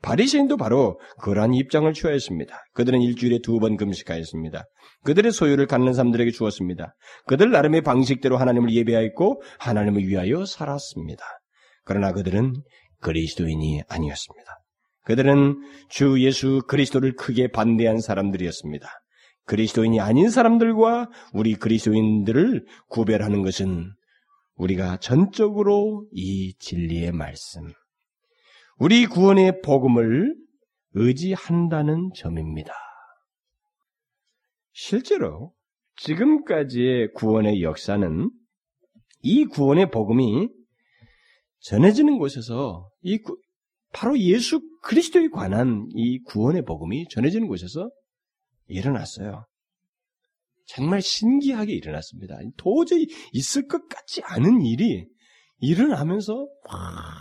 [0.00, 2.56] 바리새인도 바로 그러한 입장을 취하였습니다.
[2.72, 4.64] 그들은 일주일에 두 번 금식하였습니다.
[5.04, 6.94] 그들의 소유를 갖는 사람들에게 주었습니다.
[7.26, 11.24] 그들 나름의 방식대로 하나님을 예배하였고 하나님을 위하여 살았습니다.
[11.84, 12.54] 그러나 그들은
[13.00, 14.57] 그리스도인이 아니었습니다.
[15.08, 18.86] 그들은 주 예수 그리스도를 크게 반대한 사람들이었습니다.
[19.46, 23.90] 그리스도인이 아닌 사람들과 우리 그리스도인들을 구별하는 것은
[24.56, 27.72] 우리가 전적으로 이 진리의 말씀,
[28.78, 30.36] 우리 구원의 복음을
[30.92, 32.74] 의지한다는 점입니다.
[34.72, 35.54] 실제로
[35.96, 38.30] 지금까지의 구원의 역사는
[39.22, 40.50] 이 구원의 복음이
[41.60, 43.18] 전해지는 곳에서 이
[43.92, 47.90] 바로 예수 그리스도에 관한 이 구원의 복음이 전해지는 곳에서
[48.66, 49.46] 일어났어요.
[50.66, 52.36] 정말 신기하게 일어났습니다.
[52.58, 55.06] 도저히 있을 것 같지 않은 일이
[55.60, 57.14] 일어나면서 막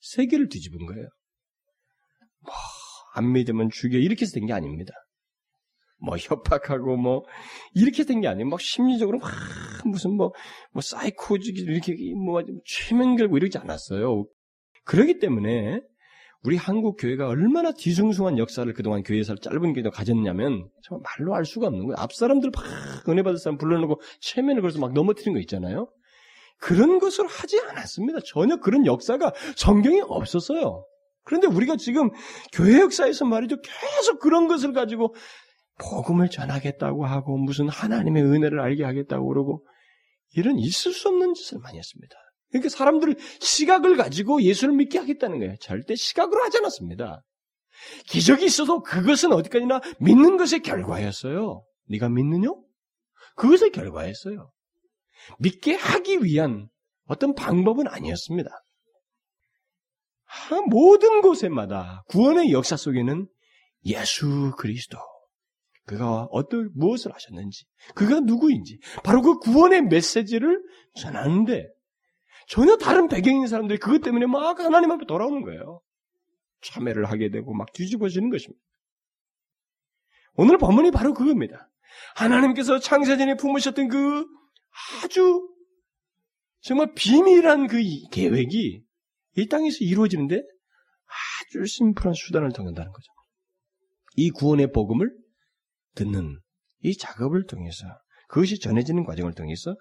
[0.00, 1.08] 세계를 뒤집은 거예요.
[2.40, 2.52] 뭐,
[3.14, 3.98] 안 믿으면 죽여.
[3.98, 4.92] 이렇게 해서 된 게 아닙니다.
[6.04, 7.22] 뭐, 협박하고, 뭐,
[7.74, 8.48] 이렇게 된 게 아니에요.
[8.48, 9.30] 막 심리적으로 막,
[9.86, 10.32] 무슨 뭐,
[10.72, 14.26] 뭐, 사이코직, 이렇게, 뭐, 최면 결고 이러지 않았어요.
[14.84, 15.80] 그러기 때문에,
[16.44, 21.68] 우리 한국 교회가 얼마나 뒤숭숭한 역사를 그동안 교회에서 짧은 기도 가졌냐면 정말 말로 알 수가
[21.68, 21.96] 없는 거예요.
[21.98, 25.88] 앞 사람들 막 은혜 받을 사람 불러놓고 체면을 걸어서 막 넘어뜨린 거 있잖아요.
[26.58, 28.20] 그런 것을 하지 않았습니다.
[28.26, 30.84] 전혀 그런 역사가 성경에 없었어요.
[31.24, 32.10] 그런데 우리가 지금
[32.52, 33.56] 교회 역사에서 말이죠.
[33.60, 35.14] 계속 그런 것을 가지고
[35.78, 39.64] 복음을 전하겠다고 하고 무슨 하나님의 은혜를 알게 하겠다고 그러고
[40.34, 42.16] 이런 있을 수 없는 짓을 많이 했습니다.
[42.52, 45.54] 그러니까 사람들 시각을 가지고 예수를 믿게 하겠다는 거예요.
[45.60, 47.22] 절대 시각으로 하지 않았습니다.
[48.06, 51.64] 기적이 있어도 그것은 어디까지나 믿는 것의 결과였어요.
[51.88, 52.48] 네가 믿느냐?
[53.36, 54.52] 그것의 결과였어요.
[55.38, 56.68] 믿게 하기 위한
[57.06, 58.50] 어떤 방법은 아니었습니다.
[60.68, 63.26] 모든 곳에마다 구원의 역사 속에는
[63.86, 64.98] 예수 그리스도
[65.86, 70.62] 그가 어떤 무엇을 하셨는지 그가 누구인지 바로 그 구원의 메시지를
[70.94, 71.68] 전하는데
[72.48, 75.80] 전혀 다른 배경인 사람들이 그것 때문에 막 하나님 앞에 돌아오는 거예요.
[76.62, 78.62] 참회를 하게 되고 막 뒤집어지는 것입니다.
[80.34, 81.70] 오늘 본문이 바로 그겁니다.
[82.16, 84.26] 하나님께서 창세전에 품으셨던 그
[85.02, 85.48] 아주
[86.60, 87.78] 정말 비밀한 그
[88.10, 88.82] 계획이
[89.36, 93.12] 이 땅에서 이루어지는데 아주 심플한 수단을 통한다는 거죠.
[94.16, 95.10] 이 구원의 복음을
[95.94, 96.38] 듣는
[96.82, 97.86] 이 작업을 통해서
[98.28, 99.74] 그것이 전해지는 과정을 통해서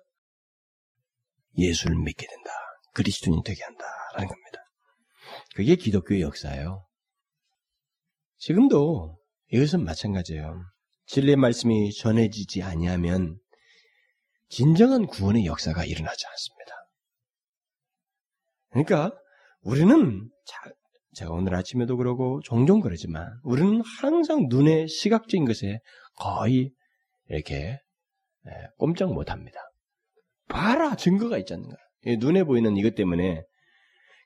[1.58, 2.52] 예수를 믿게 된다.
[2.94, 4.60] 그리스도인이 되게 한다라는 겁니다.
[5.56, 6.86] 그게 기독교의 역사예요.
[8.38, 9.18] 지금도
[9.52, 10.64] 이것은 마찬가지예요.
[11.06, 13.38] 진리의 말씀이 전해지지 아니하면
[14.50, 16.76] 진정한 구원의 역사가 일어나지 않습니다.
[18.70, 19.18] 그러니까
[19.62, 20.72] 우리는 자,
[21.14, 25.80] 제가 오늘 아침에도 그러고 종종 그러지만 우리는 항상 눈에 시각적인 것에
[26.16, 26.74] 거의
[27.28, 27.80] 이렇게
[28.78, 29.60] 꼼짝 못합니다.
[30.52, 31.76] 봐라 증거가 있지 않는가.
[32.20, 33.44] 눈에 보이는 이것 때문에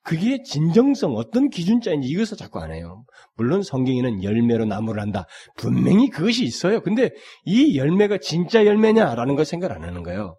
[0.03, 3.03] 그게 진정성 어떤 기준자인지 이것을 자꾸 안 해요.
[3.35, 5.25] 물론 성경에는 열매로 나무를 한다.
[5.57, 6.81] 분명히 그것이 있어요.
[6.81, 7.09] 근데
[7.43, 10.37] 이 열매가 진짜 열매냐라는 걸 생각 안 하는 거예요.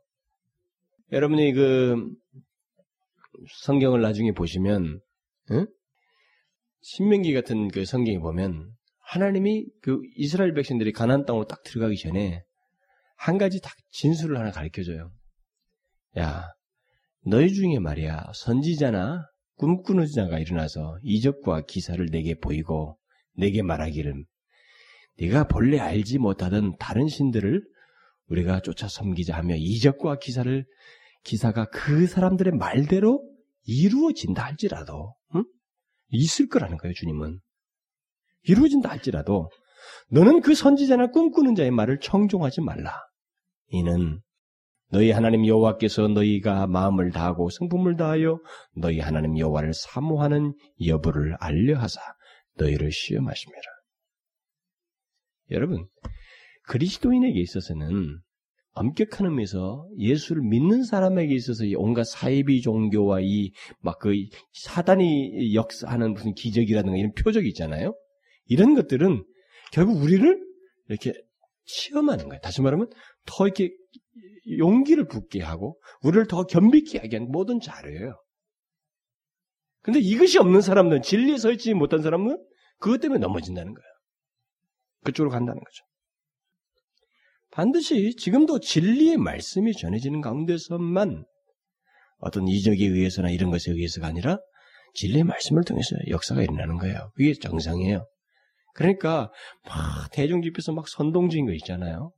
[1.10, 1.96] 여러분이 그
[3.62, 5.00] 성경을 나중에 보시면
[5.50, 5.66] 응?
[6.82, 8.70] 신명기 같은 그 성경에 보면
[9.00, 12.42] 하나님이 그 이스라엘 백성들이 가나안 땅으로 딱 들어가기 전에
[13.16, 15.10] 한 가지 딱 진술을 하나 가르쳐 줘요.
[16.18, 16.48] 야,
[17.24, 19.26] 너희 중에 말이야 선지자나
[19.56, 22.98] 꿈꾸는 자가 일어나서 이적과 기사를 내게 보이고
[23.34, 24.24] 내게 말하기를
[25.18, 27.62] 네가 본래 알지 못하던 다른 신들을
[28.28, 30.64] 우리가 쫓아 섬기자 하며 이적과 기사를
[31.24, 33.22] 기사가 그 사람들의 말대로
[33.64, 35.44] 이루어진다 할지라도 응?
[36.08, 37.40] 있을 거라는 거예요 주님은
[38.42, 39.50] 이루어진다 할지라도
[40.10, 42.94] 너는 그 선지자나 꿈꾸는 자의 말을 청종하지 말라
[43.68, 44.20] 이는
[44.90, 48.38] 너희 하나님 여호와께서 너희가 마음을 다하고 성품을 다하여
[48.74, 50.54] 너희 하나님 여호와를 사모하는
[50.86, 52.00] 여부를 알려하사
[52.56, 53.62] 너희를 시험하십니다.
[55.50, 55.86] 여러분
[56.68, 58.18] 그리스도인에게 있어서는
[58.72, 64.12] 엄격한 의미에서 예수를 믿는 사람에게 있어서 온갖 사이비 종교와 이 막 그
[64.52, 67.94] 사단이 역사하는 무슨 기적이라든가 이런 표적이 있잖아요.
[68.46, 69.24] 이런 것들은
[69.72, 70.40] 결국 우리를
[70.88, 71.14] 이렇게
[71.64, 72.40] 시험하는 거예요.
[72.42, 72.90] 다시 말하면
[73.24, 73.70] 더 이렇게
[74.58, 78.22] 용기를 붙게 하고 우리를 더 겸비케 하게 하는 모든 자료예요.
[79.82, 82.42] 근데 이것이 없는 사람들은 진리에 서 있지 못한 사람은
[82.78, 83.86] 그것 때문에 넘어진다는 거예요.
[85.04, 85.84] 그쪽으로 간다는 거죠.
[87.50, 91.24] 반드시 지금도 진리의 말씀이 전해지는 가운데서만
[92.18, 94.38] 어떤 이적에 의해서나 이런 것에 의해서가 아니라
[94.94, 97.12] 진리의 말씀을 통해서 역사가 일어나는 거예요.
[97.14, 98.06] 그게 정상이에요.
[98.74, 99.30] 그러니까
[99.64, 102.12] 막 대중 집에서 막 선동적인 거 있잖아요.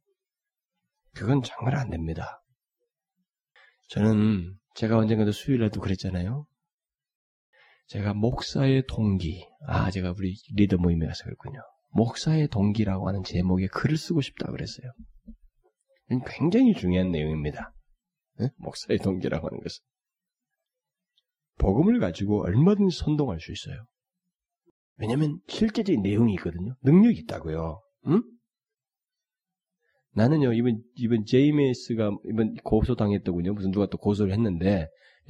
[1.18, 2.44] 그건 정말 안 됩니다.
[3.88, 6.46] 저는 제가 언젠가도 수요일에도 그랬잖아요.
[7.88, 11.58] 제가 목사의 동기, 아, 제가 우리 리더 모임에 가서 그랬군요.
[11.90, 14.92] 목사의 동기라고 하는 제목의 글을 쓰고 싶다 그랬어요.
[16.26, 17.72] 굉장히 중요한 내용입니다.
[18.38, 18.50] 네?
[18.56, 19.82] 목사의 동기라고 하는 것은.
[21.58, 23.84] 복음을 가지고 얼마든지 선동할 수 있어요.
[24.98, 26.76] 왜냐하면 실제적인 내용이 있거든요.
[26.82, 27.80] 능력이 있다고요.
[28.06, 28.22] 응?
[30.18, 33.54] 나는요, 이번, 이번 JMS가 이번 고소당했더군요.
[33.54, 34.88] 무슨 누가 또 고소를 했는데,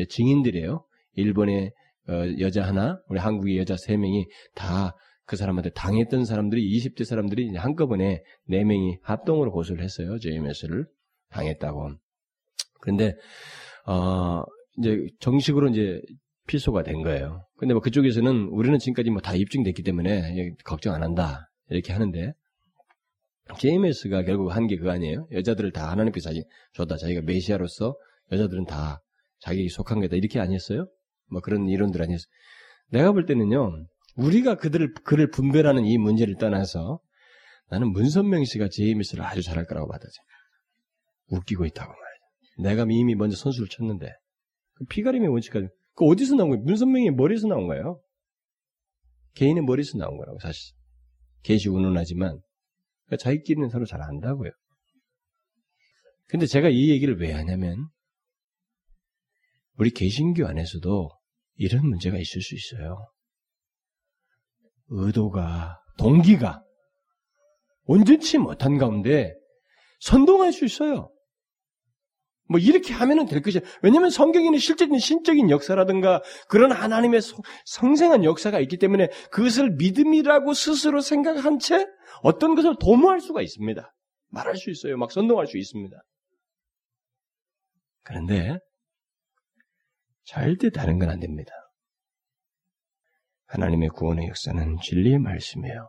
[0.09, 0.85] 증인들이에요.
[1.15, 1.73] 일본의
[2.09, 4.95] 어, 여자 하나, 우리 한국의 여자 세 명이 다
[5.29, 10.19] 그 사람한테 당했던 사람들이 20대 사람들이 한꺼번에 네 명이 합동으로 고소를 했어요.
[10.19, 10.87] JMS를
[11.29, 11.91] 당했다고.
[12.81, 13.15] 그런데
[13.87, 14.43] 어
[14.79, 16.01] 이제 정식으로 이제
[16.47, 17.45] 피소가 된 거예요.
[17.59, 22.33] 근데 뭐 그쪽에서는 우리는 지금까지 뭐 다 입증됐기 때문에 걱정 안 한다 이렇게 하는데
[23.57, 25.27] JMS가 결국 한 게 그거 아니에요?
[25.33, 26.97] 여자들을 다 하나님께서 자기 줬다.
[26.97, 27.97] 자기가 메시아로서
[28.33, 29.01] 여자들은 다
[29.41, 30.17] 자기 속한 거다.
[30.17, 30.87] 이렇게 아니었어요?
[31.31, 32.27] 뭐 그런 이론들 아니었어요?
[32.91, 37.01] 내가 볼 때는요, 우리가 그들을 그를 분별하는 이 문제를 떠나서
[37.71, 40.13] 나는 문선명 씨가 제이미스를 아주 잘할 거라고 받아져.
[41.31, 42.71] 웃기고 있다고 말이야.
[42.75, 44.11] 내가 이미 먼저 선수를 쳤는데
[44.75, 46.63] 그 피가림의 원칙까지 그 어디서 나온 거예요?
[46.65, 48.01] 문선명의 머리에서 나온 거예요.
[49.35, 50.75] 개인의 머리에서 나온 거라고 사실.
[51.43, 52.41] 개시 운운하지만
[53.09, 54.51] 그러니까 자기끼리는 서로 잘 안다고요.
[56.27, 57.89] 근데 제가 이 얘기를 왜 하냐면
[59.79, 61.11] 우리 개신교 안에서도
[61.57, 63.11] 이런 문제가 있을 수 있어요.
[64.89, 66.63] 의도가 동기가
[67.85, 69.35] 온전치 못한 가운데
[70.01, 71.11] 선동할 수 있어요.
[72.49, 73.61] 뭐 이렇게 하면은 될 것이야.
[73.83, 77.21] 왜냐하면 성경에는 실제적인 신적인 역사라든가 그런 하나님의
[77.67, 81.87] 성생한 역사가 있기 때문에 그것을 믿음이라고 스스로 생각한 채
[82.23, 83.95] 어떤 것을 도모할 수가 있습니다.
[84.31, 84.97] 말할 수 있어요.
[84.97, 85.97] 막 선동할 수 있습니다.
[88.03, 88.59] 그런데
[90.25, 91.53] 절대 다른 건 안 됩니다.
[93.47, 95.89] 하나님의 구원의 역사는 진리의 말씀이에요.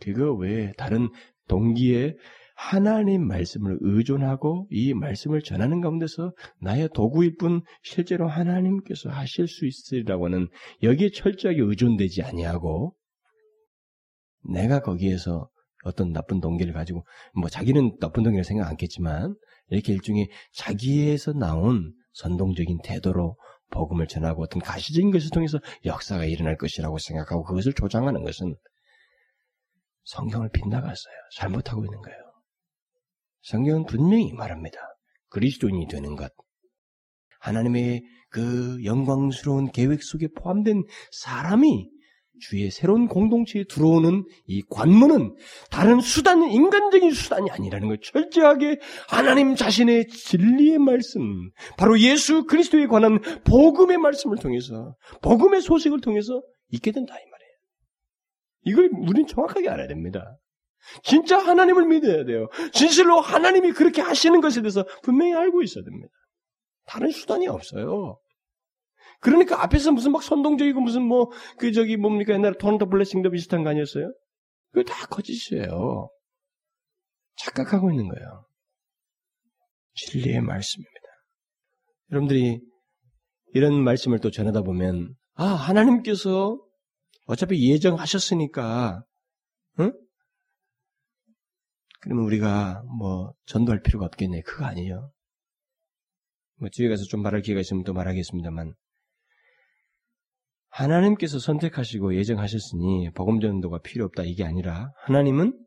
[0.00, 1.08] 그거 외에 다른
[1.48, 2.14] 동기에
[2.54, 10.28] 하나님 말씀을 의존하고 이 말씀을 전하는 가운데서 나의 도구일 뿐 실제로 하나님께서 하실 수 있으리라고
[10.28, 10.48] 는
[10.82, 12.94] 여기에 철저하게 의존되지 아니하고
[14.52, 15.48] 내가 거기에서
[15.84, 19.34] 어떤 나쁜 동기를 가지고 뭐 자기는 나쁜 동기를 생각 않겠지만
[19.68, 23.36] 이렇게 일종의 자기에서 나온 선동적인 태도로
[23.70, 28.54] 복음을 전하고 어떤 가시적인 것을 통해서 역사가 일어날 것이라고 생각하고 그것을 조장하는 것은
[30.04, 31.14] 성경을 빗나갔어요.
[31.36, 32.23] 잘못하고 있는 거예요.
[33.44, 34.78] 성경은 분명히 말합니다.
[35.28, 36.32] 그리스도인이 되는 것.
[37.40, 41.90] 하나님의 그 영광스러운 계획 속에 포함된 사람이
[42.40, 45.36] 주의 새로운 공동체에 들어오는 이 관문은
[45.70, 51.20] 다른 수단, 인간적인 수단이 아니라는 걸 철저하게 하나님 자신의 진리의 말씀,
[51.76, 57.52] 바로 예수 그리스도에 관한 복음의 말씀을 통해서, 복음의 소식을 통해서 있게 된다, 이 말이에요.
[58.64, 60.36] 이걸 우리는 정확하게 알아야 됩니다.
[61.02, 62.48] 진짜 하나님을 믿어야 돼요.
[62.72, 66.12] 진실로 하나님이 그렇게 하시는 것에 대해서 분명히 알고 있어야 됩니다.
[66.86, 68.18] 다른 수단이 없어요.
[69.20, 73.70] 그러니까 앞에서 무슨 막 선동적이고 무슨 뭐 그 저기 뭡니까 옛날에 토론토 블레싱도 비슷한 거
[73.70, 74.12] 아니었어요?
[74.72, 76.10] 그거 다 거짓이에요.
[77.36, 78.46] 착각하고 있는 거예요.
[79.94, 81.00] 진리의 말씀입니다.
[82.10, 82.60] 여러분들이
[83.54, 86.60] 이런 말씀을 또 전하다 보면 아 하나님께서
[87.26, 89.04] 어차피 예정하셨으니까
[89.80, 89.92] 응?
[92.04, 94.42] 그러면 우리가 뭐 전도할 필요가 없겠네.
[94.42, 95.10] 그거 아니에요.
[96.56, 98.74] 뭐 뒤에 가서 좀 말할 기회가 있으면 또 말하겠습니다만
[100.68, 105.58] 하나님께서 선택하시고 예정하셨으니 복음 전도가 필요 없다 이게 아니라 하나님은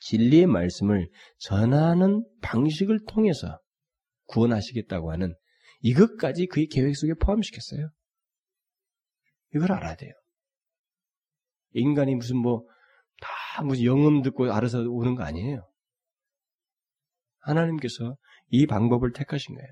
[0.00, 3.60] 진리의 말씀을 전하는 방식을 통해서
[4.26, 5.34] 구원하시겠다고 하는
[5.80, 7.90] 이것까지 그의 계획 속에 포함시켰어요.
[9.54, 10.12] 이걸 알아야 돼요.
[11.72, 12.66] 인간이 무슨 뭐,
[13.20, 15.66] 다 무슨 영음 듣고 알아서 오는 거 아니에요.
[17.40, 18.16] 하나님께서
[18.48, 19.68] 이 방법을 택하신 거예요.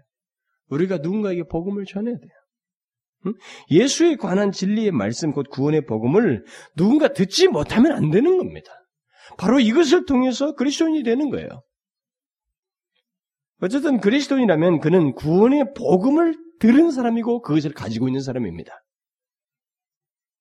[0.69, 3.35] 우리가 누군가에게 복음을 전해야 돼요.
[3.71, 6.45] 예수에 관한 진리의 말씀, 곧 구원의 복음을
[6.77, 8.71] 누군가 듣지 못하면 안 되는 겁니다.
[9.37, 11.49] 바로 이것을 통해서 그리스도인이 되는 거예요.
[13.61, 18.73] 어쨌든 그리스도인이라면 그는 구원의 복음을 들은 사람이고 그것을 가지고 있는 사람입니다.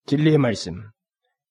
[0.05, 0.73] 진리의 말씀,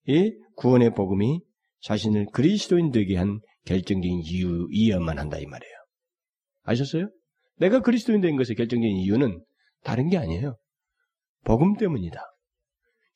[0.07, 1.41] 이 구원의 복음이
[1.81, 5.75] 자신을 그리스도인 되게 한 결정적인 이유이어만 한다 이 말이에요.
[6.63, 7.09] 아셨어요?
[7.59, 9.43] 내가 그리스도인 된 것의 결정적인 이유는
[9.83, 10.57] 다른 게 아니에요.
[11.45, 12.21] 복음 때문이다.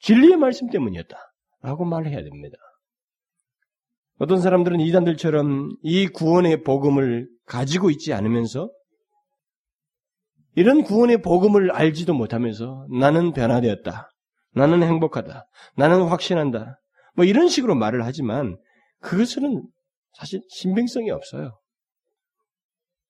[0.00, 1.16] 진리의 말씀 때문이었다.
[1.62, 2.56] 라고 말해야 됩니다.
[4.18, 8.70] 어떤 사람들은 이단들처럼 이 구원의 복음을 가지고 있지 않으면서
[10.56, 14.10] 이런 구원의 복음을 알지도 못하면서 나는 변화되었다.
[14.52, 15.46] 나는 행복하다.
[15.76, 16.79] 나는 확신한다.
[17.20, 18.56] 뭐 이런 식으로 말을 하지만
[19.00, 19.68] 그것은
[20.14, 21.60] 사실 신빙성이 없어요.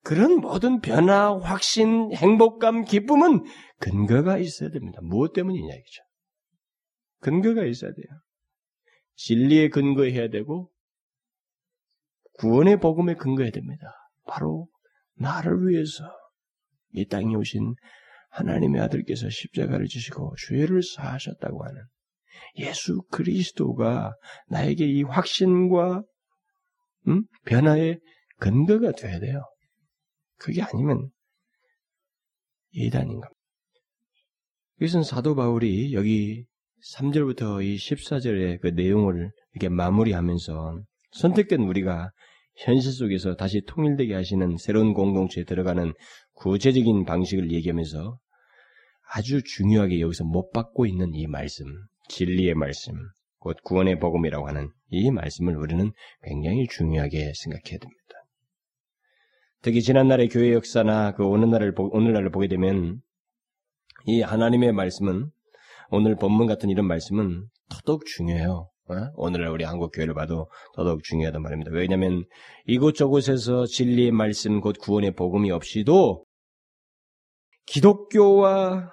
[0.02, 3.44] 그런 모든 변화, 확신, 행복감, 기쁨은
[3.78, 4.98] 근거가 있어야 됩니다.
[5.00, 6.02] 무엇 때문이냐 이거죠.
[7.20, 8.20] 근거가 있어야 돼요.
[9.14, 10.72] 진리에 근거해야 되고
[12.40, 13.94] 구원의 복음에 근거해야 됩니다.
[14.26, 14.66] 바로
[15.18, 16.02] 나를 위해서
[16.94, 17.76] 이 땅에 오신
[18.30, 21.80] 하나님의 아들께서 십자가를 지시고 죄를 사하셨다고 하는
[22.56, 24.12] 예수 그리스도가
[24.48, 26.02] 나에게 이 확신과
[27.08, 27.24] 음?
[27.46, 27.98] 변화의
[28.38, 29.42] 근거가 돼야 돼요.
[30.36, 31.10] 그게 아니면
[32.74, 33.30] 예단인 겁니다.
[34.80, 36.46] 이것은 사도 바울이 여기
[36.94, 40.82] 3절부터 이 14절의 그 내용을 이렇게 마무리하면서
[41.12, 42.10] 선택된 우리가
[42.56, 45.92] 현실 속에서 다시 통일되게 하시는 새로운 공동체에 들어가는
[46.34, 48.18] 구체적인 방식을 얘기하면서
[49.12, 51.66] 아주 중요하게 여기서 못 받고 있는 이 말씀,
[52.10, 52.94] 진리의 말씀,
[53.38, 55.92] 곧 구원의 복음이라고 하는 이 말씀을 우리는
[56.22, 58.00] 굉장히 중요하게 생각해야 됩니다.
[59.62, 63.00] 특히 지난날의 교회 역사나 그 오늘날을, 오늘날을 보게 되면
[64.06, 65.30] 이 하나님의 말씀은
[65.90, 68.68] 오늘 본문 같은 이런 말씀은 더더욱 중요해요.
[68.88, 68.94] 어?
[69.14, 71.70] 오늘날 우리 한국 교회를 봐도 더더욱 중요하단 말입니다.
[71.72, 72.24] 왜냐하면
[72.66, 76.24] 이곳저곳에서 진리의 말씀 곧 구원의 복음이 없이도
[77.66, 78.90] 기독교와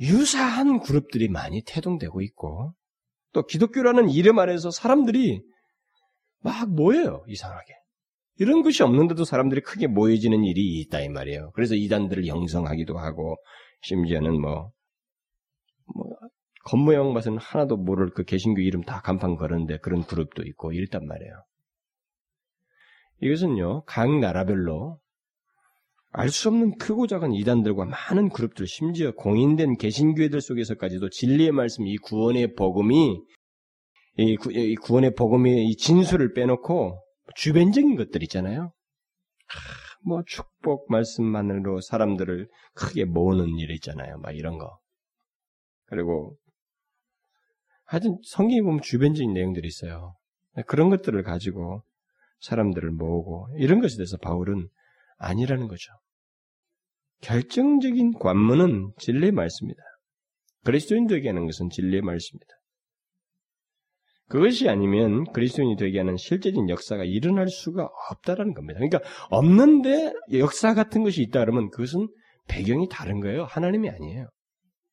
[0.00, 2.74] 유사한 그룹들이 많이 태동되고 있고
[3.32, 5.42] 또 기독교라는 이름 아래서 사람들이
[6.40, 7.74] 막 모여요 이상하게
[8.40, 11.50] 이런 것이 없는데도 사람들이 크게 모여지는 일이 있다 이 말이에요.
[11.52, 13.36] 그래서 이단들을 형성하기도 하고
[13.82, 14.72] 심지어는 뭐,
[15.94, 16.06] 뭐
[16.64, 21.44] 겉모양 맛은 하나도 모를 그 개신교 이름 다 간판 걸었는데 그런 그룹도 있고 이랬단 말이에요.
[23.20, 24.98] 이것은요 각 나라별로
[26.12, 31.96] 알 수 없는 크고 작은 이단들과 많은 그룹들 심지어 공인된 개신교회들 속에서까지도 진리의 말씀 이
[31.98, 33.20] 구원의 복음이
[34.16, 37.00] 이, 구, 이 구원의 복음의 이 진수를 빼놓고
[37.36, 38.72] 주변적인 것들 있잖아요.
[40.04, 44.18] 뭐 축복 말씀만으로 사람들을 크게 모으는 일 있잖아요.
[44.18, 44.78] 막 이런 거.
[45.86, 46.36] 그리고
[47.84, 50.16] 하여튼 성경에 보면 주변적인 내용들이 있어요.
[50.66, 51.84] 그런 것들을 가지고
[52.40, 54.68] 사람들을 모으고 이런 것에 대해서 바울은
[55.20, 55.92] 아니라는 거죠.
[57.20, 59.82] 결정적인 관문은 진리의 말씀입니다.
[60.64, 62.54] 그리스도인들에게 하는 것은 진리의 말씀입니다.
[64.28, 68.78] 그것이 아니면 그리스도인이 되게 하는 실제적인 역사가 일어날 수가 없다라는 겁니다.
[68.78, 72.08] 그러니까 없는데 역사 같은 것이 있다 그러면 그것은
[72.48, 73.44] 배경이 다른 거예요.
[73.44, 74.28] 하나님이 아니에요.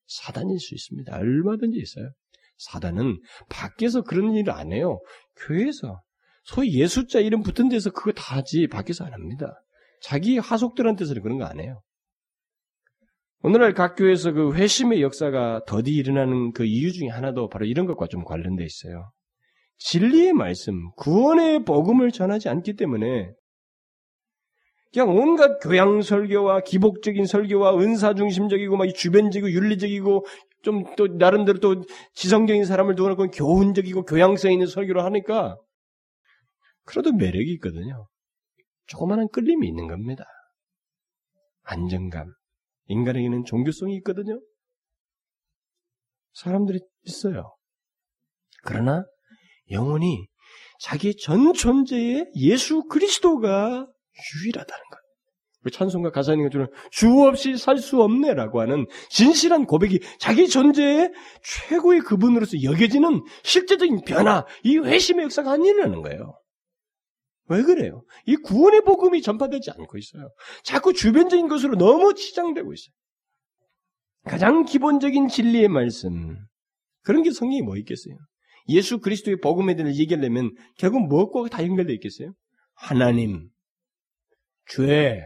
[0.07, 1.15] 사단일 수 있습니다.
[1.15, 2.11] 얼마든지 있어요.
[2.57, 3.19] 사단은
[3.49, 4.99] 밖에서 그런 일을 안 해요.
[5.35, 6.01] 교회에서
[6.43, 9.53] 소위 예수자 이름 붙은 데서 그거 다 하지 밖에서 안 합니다.
[10.01, 11.81] 자기 하속들한테서는 그런 거 안 해요.
[13.43, 18.07] 오늘날 각 교회에서 그 회심의 역사가 더디 일어나는 그 이유 중에 하나도 바로 이런 것과
[18.07, 19.11] 좀 관련돼 있어요.
[19.77, 23.31] 진리의 말씀, 구원의 복음을 전하지 않기 때문에
[24.91, 30.25] 그냥 온갖 교양 설교와 기복적인 설교와 은사 중심적이고 막 주변적이고 윤리적이고
[30.63, 31.83] 좀 또 나름대로 또
[32.15, 35.57] 지성적인 사람을 두어놓고 교훈적이고 교양성 있는 설교를 하니까
[36.85, 38.07] 그래도 매력이 있거든요.
[38.87, 40.25] 조그마한 끌림이 있는 겁니다.
[41.63, 42.33] 안정감.
[42.87, 44.39] 인간에게는 종교성이 있거든요.
[46.33, 47.55] 사람들이 있어요.
[48.63, 49.03] 그러나
[49.71, 50.27] 영혼이
[50.79, 53.87] 자기 전 존재의 예수 그리스도가
[54.35, 55.07] 유일하다는 것.
[55.73, 61.11] 찬송가 가사 있는 것처럼 주 없이 살 수 없네라고 하는 진실한 고백이 자기 존재의
[61.43, 66.36] 최고의 그분으로서 여겨지는 실제적인 변화, 이 회심의 역사가 아니라는 거예요.
[67.49, 68.03] 왜 그래요?
[68.25, 70.29] 이 구원의 복음이 전파되지 않고 있어요.
[70.63, 72.93] 자꾸 주변적인 것으로 너무 치장되고 있어요.
[74.25, 76.37] 가장 기본적인 진리의 말씀.
[77.03, 78.15] 그런 게 성경이 뭐 있겠어요?
[78.69, 82.33] 예수 그리스도의 복음에 대해 얘기하려면 결국 무엇과 다 연결되어 있겠어요?
[82.75, 83.49] 하나님,
[84.69, 85.25] 죄,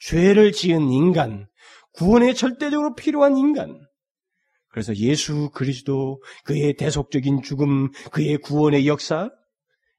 [0.00, 1.46] 죄를 지은 인간,
[1.92, 3.80] 구원에 절대적으로 필요한 인간.
[4.68, 9.30] 그래서 예수 그리스도, 그의 대속적인 죽음, 그의 구원의 역사,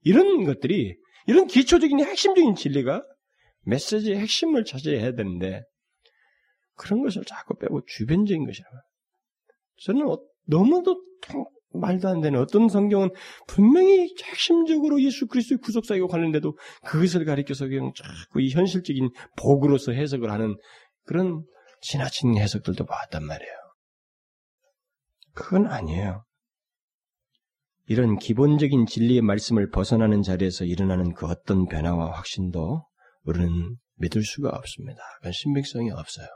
[0.02, 0.96] 이런 것들이,
[1.28, 3.04] 이런 기초적인 핵심적인 진리가
[3.64, 5.64] 메시지의 핵심을 차지해야 되는데,
[6.76, 8.76] 그런 것을 자꾸 빼고 주변적인 것이라고.
[9.84, 11.04] 저는 어, 너무도
[11.74, 13.10] 말도 안 되는 어떤 성경은
[13.48, 20.56] 분명히 핵심적으로 예수 그리스도의 구속사이고 관련돼도 그것을 가리켜서 그냥 자꾸 이 현실적인 복으로서 해석을 하는
[21.04, 21.44] 그런
[21.82, 23.54] 지나친 해석들도 봤단 말이에요.
[25.34, 26.24] 그건 아니에요.
[27.90, 32.86] 이런 기본적인 진리의 말씀을 벗어나는 자리에서 일어나는 그 어떤 변화와 확신도
[33.24, 35.02] 우리는 믿을 수가 없습니다.
[35.18, 36.28] 그건 신빙성이 없어요.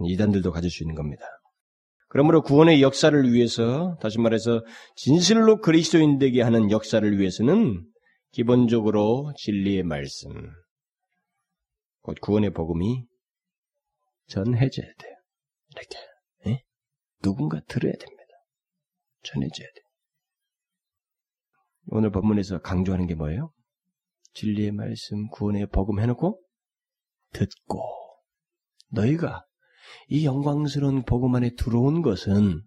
[0.00, 1.24] 이단들도 가질 수 있는 겁니다.
[2.08, 4.64] 그러므로 구원의 역사를 위해서 다시 말해서
[4.96, 7.86] 진실로 그리스도인 되게 하는 역사를 위해서는
[8.30, 10.30] 기본적으로 진리의 말씀,
[12.00, 13.04] 곧 구원의 복음이
[14.28, 15.16] 전해져야 돼요.
[15.70, 15.98] 이렇게
[16.46, 16.62] 에?
[17.20, 18.22] 누군가 들어야 됩니다.
[19.22, 19.81] 전해져야 돼요.
[21.86, 23.52] 오늘 본문에서 강조하는 게 뭐예요?
[24.34, 26.40] 진리의 말씀, 구원의 복음 해놓고
[27.32, 27.82] 듣고
[28.90, 29.44] 너희가
[30.08, 32.62] 이 영광스러운 복음 안에 들어온 것은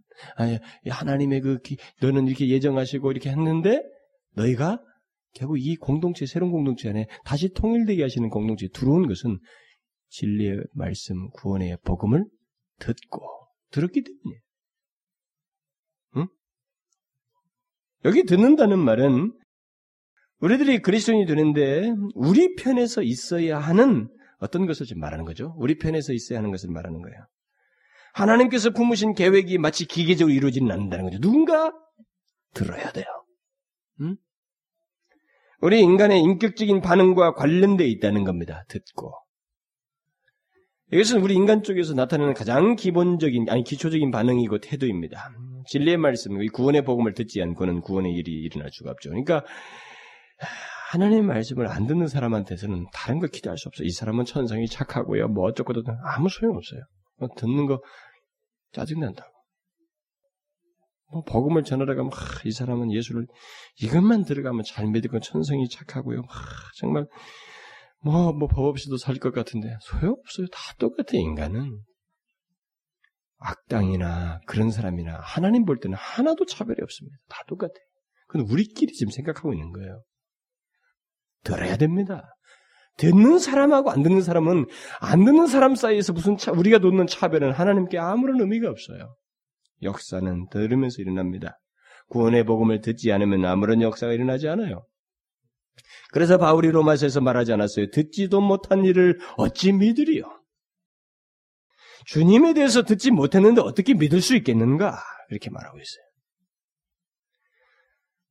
[0.89, 1.59] 하나님의 그
[2.01, 3.81] 너는 이렇게 예정하시고 이렇게 했는데
[4.35, 4.79] 너희가
[5.33, 9.37] 결국 이 공동체 새로운 공동체 안에 다시 통일되게 하시는 공동체에 들어온 것은
[10.09, 12.25] 진리의 말씀 구원의 복음을
[12.79, 13.21] 듣고
[13.71, 14.44] 들었기 때문이에요.
[18.05, 19.33] 여기 듣는다는 말은
[20.39, 25.55] 우리들이 그리스도인이 되는데 우리 편에서 있어야 하는 어떤 것을 지금 말하는 거죠?
[25.57, 27.17] 우리 편에서 있어야 하는 것을 말하는 거예요.
[28.13, 31.19] 하나님께서 품으신 계획이 마치 기계적으로 이루어지는 않는다는 거죠.
[31.19, 31.73] 누군가
[32.53, 33.05] 들어야 돼요.
[34.01, 34.15] 응?
[35.61, 38.65] 우리 인간의 인격적인 반응과 관련되어 있다는 겁니다.
[38.67, 39.13] 듣고.
[40.93, 45.31] 이것은 우리 인간 쪽에서 나타나는 가장 기본적인, 아니, 기초적인 반응이고 태도입니다.
[45.67, 49.09] 진리의 말씀, 구원의 복음을 듣지 않고는 구원의 일이 일어날 수가 없죠.
[49.09, 49.43] 그러니까,
[50.91, 53.85] 하나님의 말씀을 안 듣는 사람한테서는 다른 걸 기대할 수 없어요.
[53.85, 55.27] 이 사람은 천성이 착하고요.
[55.29, 56.81] 뭐 어쩌고도 아무 소용 없어요.
[57.17, 57.81] 뭐 듣는 거
[58.71, 59.31] 짜증난다고.
[61.11, 63.25] 뭐 복음을 전하러 가면 하, 이 사람은 예수를
[63.81, 66.21] 이것만 들어가면 잘 믿고 천성이 착하고요.
[66.27, 66.45] 하,
[66.77, 67.07] 정말
[68.03, 70.47] 뭐뭐 법 없이도 살 것 같은데 소용없어요.
[70.51, 71.79] 다 똑같아 인간은.
[73.37, 77.17] 악당이나 그런 사람이나 하나님 볼 때는 하나도 차별이 없습니다.
[77.27, 77.73] 다 똑같아.
[78.27, 80.03] 그건 우리끼리 지금 생각하고 있는 거예요.
[81.43, 82.35] 들어야 됩니다.
[82.97, 84.65] 듣는 사람하고 안 듣는 사람은
[85.01, 89.15] 안 듣는 사람 사이에서 무슨 차, 우리가 놓는 차별은 하나님께 아무런 의미가 없어요.
[89.83, 91.59] 역사는 들으면서 일어납니다.
[92.07, 94.85] 구원의 복음을 듣지 않으면 아무런 역사가 일어나지 않아요.
[96.11, 97.89] 그래서 바울이 로마서에서 말하지 않았어요.
[97.91, 100.23] 듣지도 못한 일을 어찌 믿으리요?
[102.05, 104.97] 주님에 대해서 듣지 못했는데 어떻게 믿을 수 있겠는가?
[105.29, 106.05] 이렇게 말하고 있어요.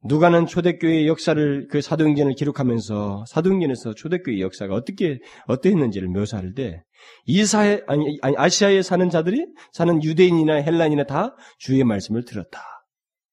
[0.06, 6.82] 누가는 초대교회의 역사를 그 사도행전을 기록하면서 사도행전에서 초대교회의 역사가 어떻게 어떠했는지를 묘사할 때
[7.24, 12.60] 이사에 아니, 아니 아시아에 사는 자들이 사는 유대인이나 헬란이나 다 주의 말씀을 들었다.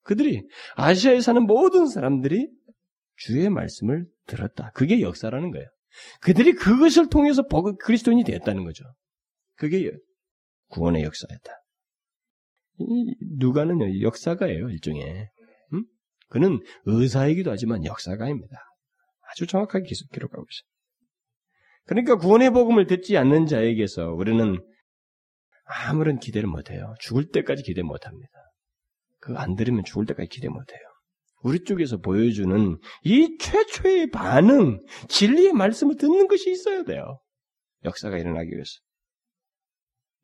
[0.02, 0.42] 그들이
[0.74, 2.48] 아시아에 사는 모든 사람들이
[3.16, 4.70] 주의 말씀을 들었다.
[4.74, 5.66] 그게 역사라는 거예요.
[6.22, 7.42] 그들이 그것을 통해서
[7.80, 8.84] 그리스도인이 되었다는 거죠.
[9.56, 9.92] 그게
[10.72, 11.52] 구원의 역사였다.
[13.38, 15.28] 누가는 역사가예요, 일종의.
[16.28, 18.56] 그는 의사이기도 하지만 역사가입니다.
[19.30, 20.72] 아주 정확하게 기록하고 있어요.
[21.84, 24.58] 그러니까 구원의 복음을 듣지 않는 자에게서 우리는
[25.64, 26.94] 아무런 기대를 못해요.
[27.00, 28.30] 죽을 때까지 기대 못합니다.
[29.20, 30.80] 그거 안 들으면 죽을 때까지 기대 못해요.
[31.42, 37.20] 우리 쪽에서 보여주는 이 최초의 반응, 진리의 말씀을 듣는 것이 있어야 돼요.
[37.84, 38.70] 역사가 일어나기 위해서.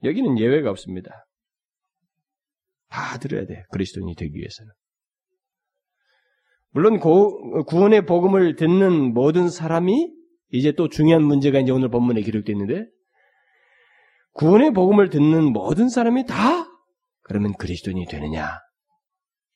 [0.04, 1.26] 여기는 예외가 없습니다.
[2.88, 3.64] 다 들어야 돼.
[3.70, 4.72] 그리스도인이 되기 위해서는.
[6.70, 10.12] 물론 고, 구원의 복음을 듣는 모든 사람이
[10.50, 12.86] 이제 또 중요한 문제가 이제 오늘 본문에 기록되어 있는데
[14.32, 16.66] 구원의 복음을 듣는 모든 사람이 다
[17.22, 18.58] 그러면 그리스도인이 되느냐?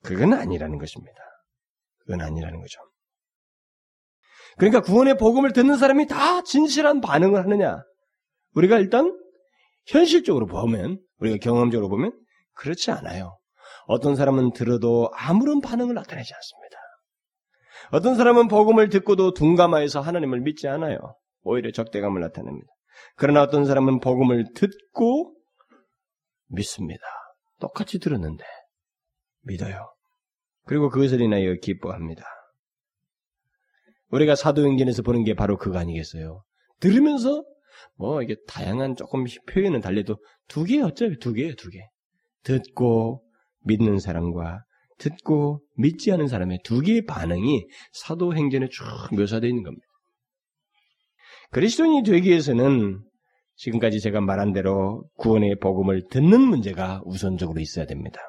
[0.02, 1.14] 그건 아니라는 것입니다.
[1.98, 2.80] 그건 아니라는 거죠.
[4.58, 7.82] 그러니까 구원의 복음을 듣는 사람이 다 진실한 반응을 하느냐?
[8.54, 9.16] 우리가 일단
[9.86, 12.12] 현실적으로 보면 우리가 경험적으로 보면
[12.54, 13.38] 그렇지 않아요.
[13.86, 16.76] 어떤 사람은 들어도 아무런 반응을 나타내지 않습니다.
[17.90, 20.98] 어떤 사람은 복음을 듣고도 둔감하여서 하나님을 믿지 않아요.
[21.42, 22.68] 오히려 적대감을 나타냅니다.
[23.16, 25.34] 그러나 어떤 사람은 복음을 듣고
[26.48, 27.02] 믿습니다.
[27.60, 28.44] 똑같이 들었는데
[29.42, 29.92] 믿어요.
[30.64, 32.24] 그리고 그것을 인하여 기뻐합니다.
[34.10, 36.44] 우리가 사도행전에서 보는 게 바로 그거 아니겠어요?
[36.80, 37.44] 들으면서
[37.96, 40.16] 뭐 이게 다양한 조금 표현은 달래도
[40.48, 41.78] 두 개 어차피 두 개예요, 두 개.
[42.44, 43.22] 듣고
[43.64, 44.64] 믿는 사람과
[44.98, 48.84] 듣고 믿지 않은 사람의 두 개의 반응이 사도 행전에 쭉
[49.16, 49.86] 묘사되어 있는 겁니다.
[51.50, 53.02] 그리스도인이 되기 위해서는
[53.56, 58.20] 지금까지 제가 말한 대로 구원의 복음을 듣는 문제가 우선적으로 있어야 됩니다.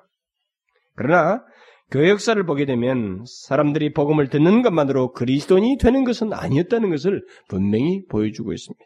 [0.96, 1.44] 그러나
[1.90, 8.52] 교회 역사를 보게 되면 사람들이 복음을 듣는 것만으로 그리스도인이 되는 것은 아니었다는 것을 분명히 보여주고
[8.54, 8.86] 있습니다.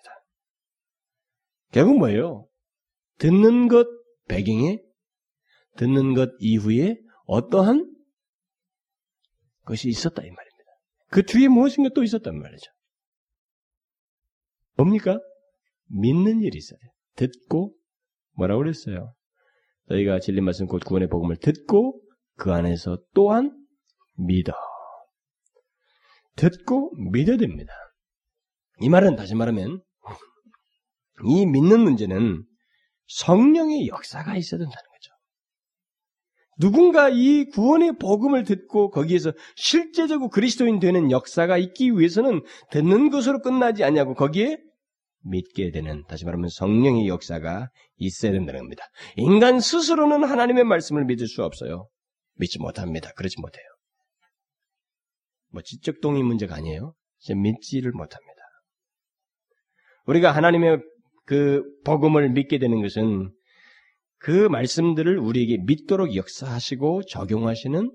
[1.71, 2.47] 결국 뭐예요?
[3.19, 3.87] 듣는 것
[4.27, 4.79] 배경에
[5.77, 7.93] 듣는 것 이후에 어떠한
[9.65, 10.71] 것이 있었다 이 말입니다.
[11.09, 12.71] 그 뒤에 무엇인가 또 있었단 말이죠.
[14.75, 15.19] 뭡니까?
[15.87, 16.91] 믿는 일이 있어야 돼요.
[17.15, 17.75] 듣고
[18.33, 19.13] 뭐라고 그랬어요?
[19.85, 22.01] 너희가 진리 말씀 곧 구원의 복음을 듣고
[22.35, 23.51] 그 안에서 또한
[24.15, 24.53] 믿어.
[26.35, 27.73] 듣고 믿어야 됩니다.
[28.79, 29.81] 이 말은 다시 말하면
[31.25, 32.43] 이 믿는 문제는
[33.07, 35.11] 성령의 역사가 있어야 된다는 거죠.
[36.59, 42.41] 누군가 이 구원의 복음을 듣고 거기에서 실제적으로 그리스도인 되는 역사가 있기 위해서는
[42.71, 44.57] 듣는 것으로 끝나지 않냐고 거기에
[45.21, 48.85] 믿게 되는 다시 말하면 성령의 역사가 있어야 된다는 겁니다.
[49.15, 51.89] 인간 스스로는 하나님의 말씀을 믿을 수 없어요.
[52.35, 53.11] 믿지 못합니다.
[53.15, 53.65] 그러지 못해요.
[55.51, 56.93] 뭐 지적 동의 문제가 아니에요.
[57.35, 58.33] 믿지를 못합니다.
[60.05, 60.79] 우리가 하나님의
[61.27, 63.31] 그 복음을 믿게 되는 것은
[64.17, 67.91] 그 말씀들을 우리에게 믿도록 역사하시고 적용하시는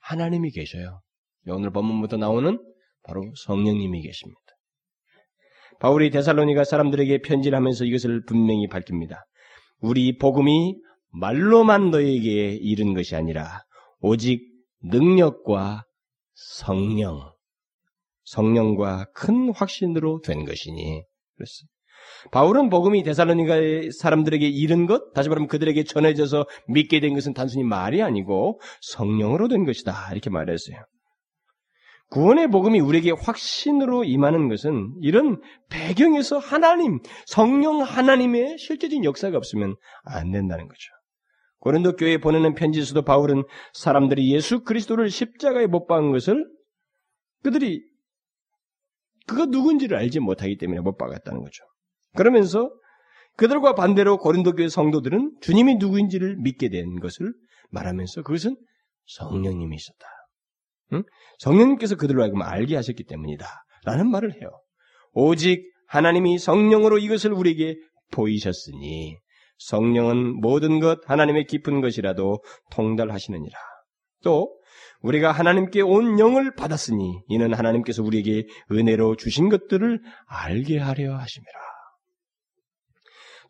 [0.00, 1.00] 하나님이 계셔요.
[1.48, 2.58] 오늘 본문부터 나오는
[3.02, 4.40] 바로 성령님이 계십니다.
[5.80, 9.24] 바울이 데살로니가 사람들에게 편지를 하면서 이것을 분명히 밝힙니다.
[9.80, 10.76] 우리 복음이
[11.10, 13.64] 말로만 너에게 이른 것이 아니라
[14.00, 14.42] 오직
[14.82, 15.84] 능력과
[16.34, 17.32] 성령,
[18.24, 21.02] 성령과 큰 확신으로 된 것이니
[21.36, 21.73] 그랬어요.
[22.30, 28.02] 바울은 복음이 데살로니가 사람들에게 이른 것, 다시 말하면 그들에게 전해져서 믿게 된 것은 단순히 말이
[28.02, 30.10] 아니고 성령으로 된 것이다.
[30.12, 30.76] 이렇게 말했어요.
[32.10, 40.30] 구원의 복음이 우리에게 확신으로 임하는 것은 이런 배경에서 하나님, 성령 하나님의 실제적인 역사가 없으면 안
[40.30, 40.90] 된다는 거죠.
[41.58, 46.46] 고린도 교회에 보내는 편지에서도 바울은 사람들이 예수 그리스도를 십자가에 못 박은 것을
[47.42, 47.82] 그들이
[49.26, 51.64] 그가 누군지를 알지 못하기 때문에 못 박았다는 거죠.
[52.14, 52.70] 그러면서
[53.36, 57.32] 그들과 반대로 고린도 교회 성도들은 주님이 누구인지를 믿게 된 것을
[57.70, 58.56] 말하면서 그것은
[59.06, 60.06] 성령님이 있었다.
[60.92, 61.02] 응?
[61.38, 63.46] 성령님께서 그들로 하여금 알게 하셨기 때문이다.
[63.84, 64.50] 라는 말을 해요.
[65.12, 67.76] 오직 하나님이 성령으로 이것을 우리에게
[68.12, 69.18] 보이셨으니
[69.58, 73.56] 성령은 모든 것 하나님의 깊은 것이라도 통달하시느니라.
[74.22, 74.58] 또
[75.00, 81.73] 우리가 하나님께 온 영을 받았으니 이는 하나님께서 우리에게 은혜로 주신 것들을 알게 하려 하심이라.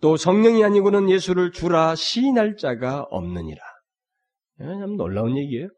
[0.04, 3.58] 또 성령이 아니고는 예수를 주라 시인할 자가 없느니라.
[4.58, 5.68] 참 놀라운 얘기예요.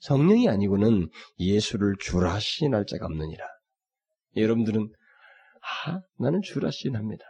[0.00, 3.46] 성령이 아니고는 예수를 주라 시인할 자가 없느니라.
[4.34, 4.92] 여러분들은
[5.86, 7.22] 아, 나는 주라 시인합니다.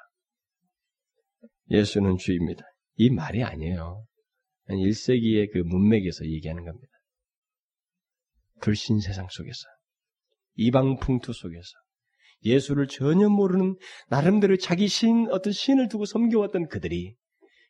[1.71, 2.65] 예수는 주입니다.
[2.95, 4.07] 이 말이 아니에요.
[4.71, 6.89] 1세기의 그 문맥에서 얘기하는 겁니다.
[8.63, 9.67] 불신 세상 속에서,
[10.55, 11.84] 이방 풍토 속에서,
[12.45, 13.77] 예수를 전혀 모르는
[14.09, 17.17] 나름대로 자기 신, 어떤 신을 두고 섬겨왔던 그들이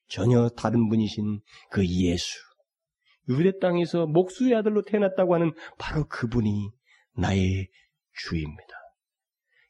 [0.09, 2.39] 전혀 다른 분이신 그 예수,
[3.29, 6.71] 유대 땅에서 목수의 아들로 태어났다고 하는 바로 그분이
[7.17, 7.69] 나의
[8.13, 8.63] 주입니다.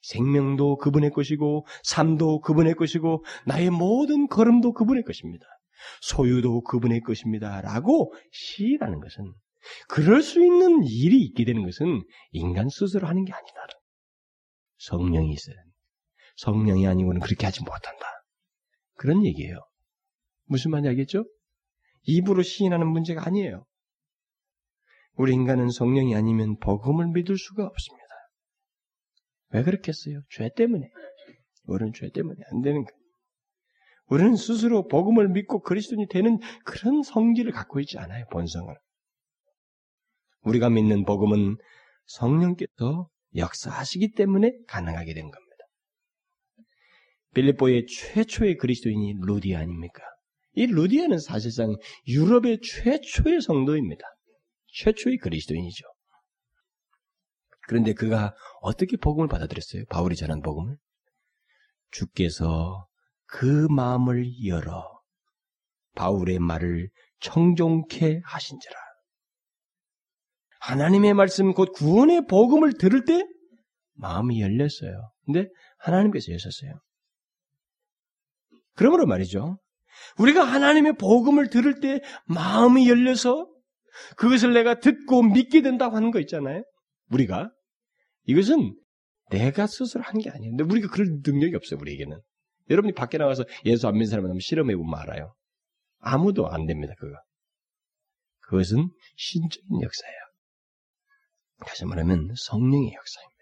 [0.03, 5.47] 생명도 그분의 것이고, 삶도 그분의 것이고, 나의 모든 걸음도 그분의 것입니다.
[6.03, 7.63] 소유도 그분의 것입니다.
[7.63, 9.33] 라고 시인하는 것은,
[9.89, 12.03] 그럴 수 있는 일이 있게 되는 것은
[12.33, 13.55] 인간 스스로 하는 게 아니다.
[14.89, 15.79] 성령이 있어야 됩니다.
[16.37, 18.07] 성령이 아니고는 그렇게 하지 못한다.
[18.97, 19.59] 그런 얘기예요.
[20.47, 21.25] 무슨 말인지 알겠죠?
[22.03, 23.65] 입으로 시인하는 문제가 아니에요.
[25.17, 28.05] 우리 인간은 성령이 아니면 복음을 믿을 수가 없습니다.
[29.51, 30.23] 왜 그렇겠어요?
[30.31, 30.91] 죄 때문에.
[31.67, 33.05] 우리는 죄 때문에 안 되는 거예요.
[34.07, 38.75] 우리는 스스로 복음을 믿고 그리스도인이 되는 그런 성질을 갖고 있지 않아요, 본성을.
[40.43, 41.57] 우리가 믿는 복음은
[42.07, 45.45] 성령께서 역사하시기 때문에 가능하게 된 겁니다.
[47.35, 50.03] 빌립보의 최초의 그리스도인이 루디아 아닙니까?
[50.55, 51.75] 이 루디아는 사실상
[52.07, 54.05] 유럽의 최초의 성도입니다.
[54.73, 55.85] 최초의 그리스도인이죠.
[57.67, 59.85] 그런데 그가 어떻게 복음을 받아들였어요?
[59.87, 60.77] 바울이 전한 복음을?
[61.91, 62.87] 주께서
[63.27, 64.85] 그 마음을 열어
[65.95, 68.84] 바울의 말을 청종케 하신지라.
[70.67, 73.27] 하나님의 말씀 곧 구원의 복음을 들을 때
[73.95, 75.13] 마음이 열렸어요.
[75.27, 75.49] 근데
[75.79, 76.81] 하나님께서 여셨어요.
[78.75, 79.59] 그러므로 말이죠.
[80.19, 83.47] 우리가 하나님의 복음을 들을 때 마음이 열려서
[84.17, 86.63] 그것을 내가 듣고 믿게 된다고 하는 거 있잖아요.
[87.11, 87.51] 우리가
[88.25, 88.75] 이것은
[89.31, 90.57] 내가 스스로 한 게 아니에요.
[90.57, 91.79] 근데 우리가 그럴 능력이 없어요.
[91.81, 92.19] 우리에게는.
[92.71, 95.35] 여러분이 밖에 나가서 예수 안 믿는 사람을 한번 실험해 보면 알아요.
[95.99, 96.95] 아무도 안 됩니다.
[96.99, 97.15] 그거.
[98.41, 100.24] 그것은 신적인 역사예요.
[101.67, 103.35] 다시 말하면 성령의 역사입니다.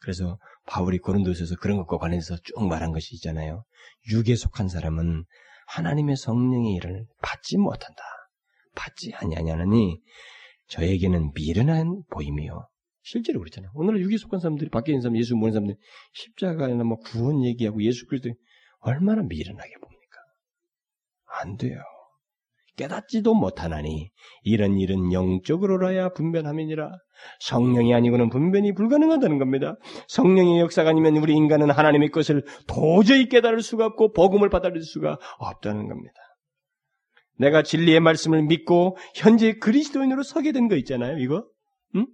[0.00, 3.64] 그래서 바울이 고린도서에서 그런 것과 관해서 쭉 말한 것이 있잖아요.
[4.10, 5.24] 육에 속한 사람은
[5.66, 8.02] 하나님의 성령의 일을 받지 못한다.
[8.74, 10.00] 받지 아니하냐니
[10.68, 12.68] 저에게는 미련한 보임이요.
[13.02, 13.70] 실제로 그렇잖아요.
[13.74, 15.78] 오늘 육에 속한 사람들이 밖에 있는 사람, 예수 모르는 사람들이
[16.12, 18.34] 십자가나 뭐 구원 얘기하고 예수 그리스도
[18.78, 20.18] 얼마나 미련하게 봅니까?
[21.40, 21.82] 안 돼요.
[22.80, 24.10] 깨닫지도 못하나니
[24.42, 26.90] 이런 일은 영적으로라야 분변함이니라.
[27.40, 29.76] 성령이 아니고는 분변이 불가능하다는 겁니다.
[30.08, 35.88] 성령의 역사가 아니면 우리 인간은 하나님의 것을 도저히 깨달을 수가 없고 복음을 받아들일 수가 없다는
[35.88, 36.14] 겁니다.
[37.36, 41.18] 내가 진리의 말씀을 믿고 현재 그리스도인으로 서게 된 거 있잖아요.
[41.18, 41.44] 이거?
[41.96, 42.06] 응?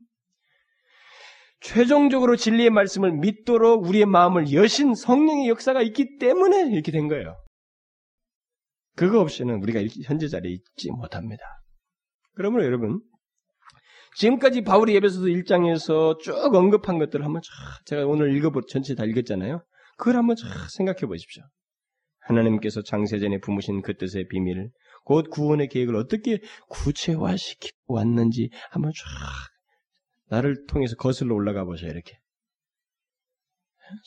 [1.61, 7.37] 최종적으로 진리의 말씀을 믿도록 우리의 마음을 여신 성령의 역사가 있기 때문에 이렇게 된 거예요.
[8.97, 11.45] 그거 없이는 우리가 현재 자리에 있지 못합니다.
[12.35, 13.01] 그러므로 여러분,
[14.17, 17.43] 지금까지 바울이 예배소서 1장에서 쭉 언급한 것들을 한번
[17.85, 19.63] 제가 오늘 읽어보 전체 다 읽었잖아요.
[19.99, 20.37] 그걸 한번
[20.71, 21.45] 생각해 보십시오.
[22.21, 24.71] 하나님께서 장세전에 부으신 그 뜻의 비밀,
[25.05, 29.07] 곧 구원의 계획을 어떻게 구체화시키고 왔는지 한번 쫙
[30.29, 31.91] 나를 통해서 거슬러 올라가 보세요.
[31.91, 32.19] 이렇게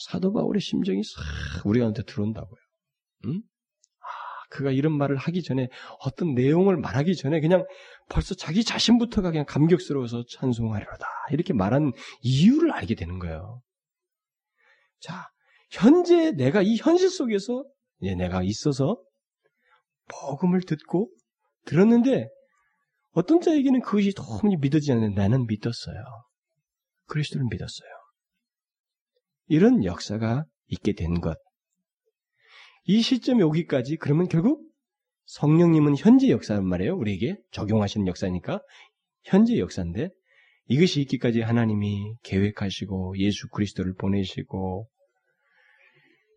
[0.08, 2.60] 사도 바울의 심정이 싹 우리 한테 들어온다고요.
[3.28, 3.42] 응?
[4.50, 5.70] 그가 이런 말을 하기 전에
[6.00, 7.66] 어떤 내용을 말하기 전에 그냥
[8.10, 11.06] 벌써 자기 자신부터가 그냥 감격스러워서 찬송하리로다.
[11.32, 11.91] 이렇게 말한
[12.22, 13.62] 이유를 알게 되는 거예요.
[15.00, 15.28] 자,
[15.72, 17.64] 현재 내가 이 현실 속에서
[18.02, 19.02] 예, 내가 있어서
[20.08, 21.12] 복음을 듣고
[21.66, 22.28] 들었는데
[23.12, 26.04] 어떤 자에게는 그것이 도무지 믿어지지 않는데 나는 믿었어요.
[27.06, 27.89] 그리스도를 믿었어요.
[29.47, 31.38] 이런 역사가 있게 된 것.
[32.92, 34.68] 이 시점에 오기까지 그러면 결국
[35.26, 36.96] 성령님은 현재 역사란 말이에요.
[36.96, 38.64] 우리에게 적용하시는 역사니까
[39.26, 40.10] 현재 역사인데
[40.70, 44.90] 이것이 있기까지 하나님이 계획하시고 예수 그리스도를 보내시고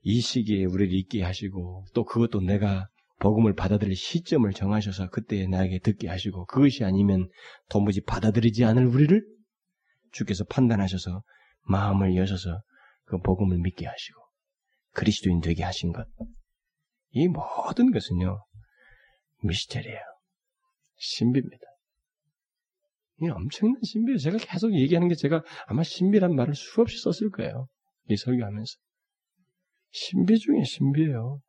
[0.03, 2.87] 이 시기에 우리를 있게 하시고 또 그것도 내가
[3.19, 7.31] 복음을 받아들일 시점을 정하셔서 그때 나에게 듣게 하시고 그것이 아니면
[7.71, 9.25] 도무지 받아들이지 않을 우리를
[10.11, 11.23] 주께서 판단하셔서
[11.63, 12.61] 마음을 여셔서
[13.07, 14.21] 그 복음을 믿게 하시고
[14.93, 16.07] 그리스도인 되게 하신 것.
[17.13, 18.45] 이 모든 것은요
[19.45, 20.01] 미스테리예요.
[20.97, 21.65] 신비입니다.
[23.23, 24.19] 이 엄청난 신비예요.
[24.19, 27.69] 제가 계속 얘기하는 게 제가 아마 신비란 말을 수없이 썼을 거예요.
[28.09, 28.77] 이 설교하면서.
[29.91, 31.41] 신비 중에 신비예요.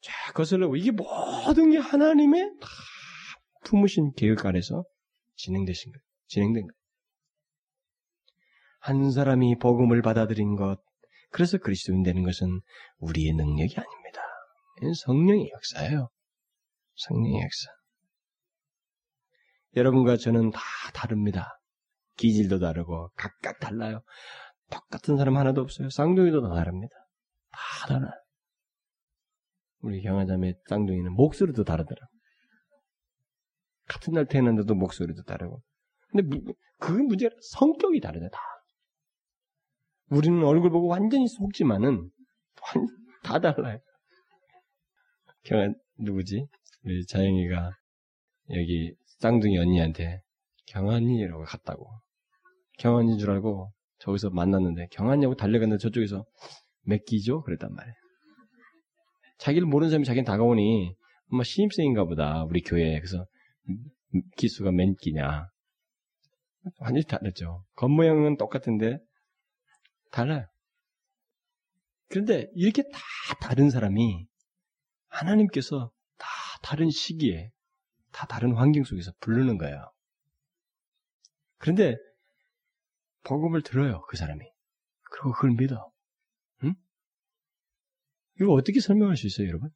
[0.00, 2.68] 자, 거슬러 이게 모든 게 하나님의 다
[3.64, 4.84] 품으신 계획 아래서
[5.36, 6.02] 진행되신 거예요.
[6.26, 6.84] 진행된 거예요.
[8.80, 10.78] 한 사람이 복음을 받아들인 것,
[11.34, 12.60] 그래서 그리스도인 되는 것은
[12.98, 14.20] 우리의 능력이 아닙니다.
[15.04, 16.08] 성령의 역사예요.
[16.94, 17.70] 성령의 역사.
[19.74, 20.60] 여러분과 저는 다
[20.94, 21.58] 다릅니다.
[22.18, 24.04] 기질도 다르고 각각 달라요.
[24.70, 25.90] 똑같은 사람 하나도 없어요.
[25.90, 26.94] 쌍둥이도 다 다릅니다.
[27.50, 28.22] 다 달라요.
[29.80, 32.00] 우리 경화자매 쌍둥이는 목소리도 다르더라.
[33.88, 35.60] 같은 날 태어났는데도 목소리도 다르고.
[36.10, 38.28] 근데 그게 문제가 성격이 다르다.
[38.28, 38.53] 다.
[40.10, 42.10] 우리는 얼굴 보고 완전히 속지만은
[43.22, 43.78] 다 달라요.
[45.44, 46.46] 경화 누구지?
[46.84, 47.70] 우리 자영이가
[48.50, 50.20] 여기 쌍둥이 언니한테
[50.66, 51.88] 경환이라고 갔다고.
[52.78, 56.24] 경환인 줄 알고 저기서 만났는데 경환이하고 달려갔는데 저쪽에서
[56.82, 57.42] 몇 기죠?
[57.42, 57.94] 그랬단 말이에요.
[59.38, 60.94] 자기를 모르는 사람이 자기는 다가오니
[61.32, 63.26] 엄마 신입생인가 보다 우리 교회에 그래서
[64.36, 65.48] 기수가 몇 기냐
[66.78, 67.64] 완전히 다르죠.
[67.76, 68.98] 겉모양은 똑같은데
[70.14, 70.46] 달라요.
[72.08, 73.00] 그런데 이렇게 다
[73.40, 74.28] 다른 사람이
[75.08, 76.28] 하나님께서 다
[76.62, 77.50] 다른 시기에
[78.12, 79.90] 다 다른 환경 속에서 부르는 거예요.
[81.58, 81.96] 그런데
[83.24, 84.44] 복음을 들어요 그 사람이.
[85.10, 85.90] 그리고 그걸 믿어.
[86.62, 86.74] 응?
[88.40, 89.70] 이거 어떻게 설명할 수 있어요, 여러분?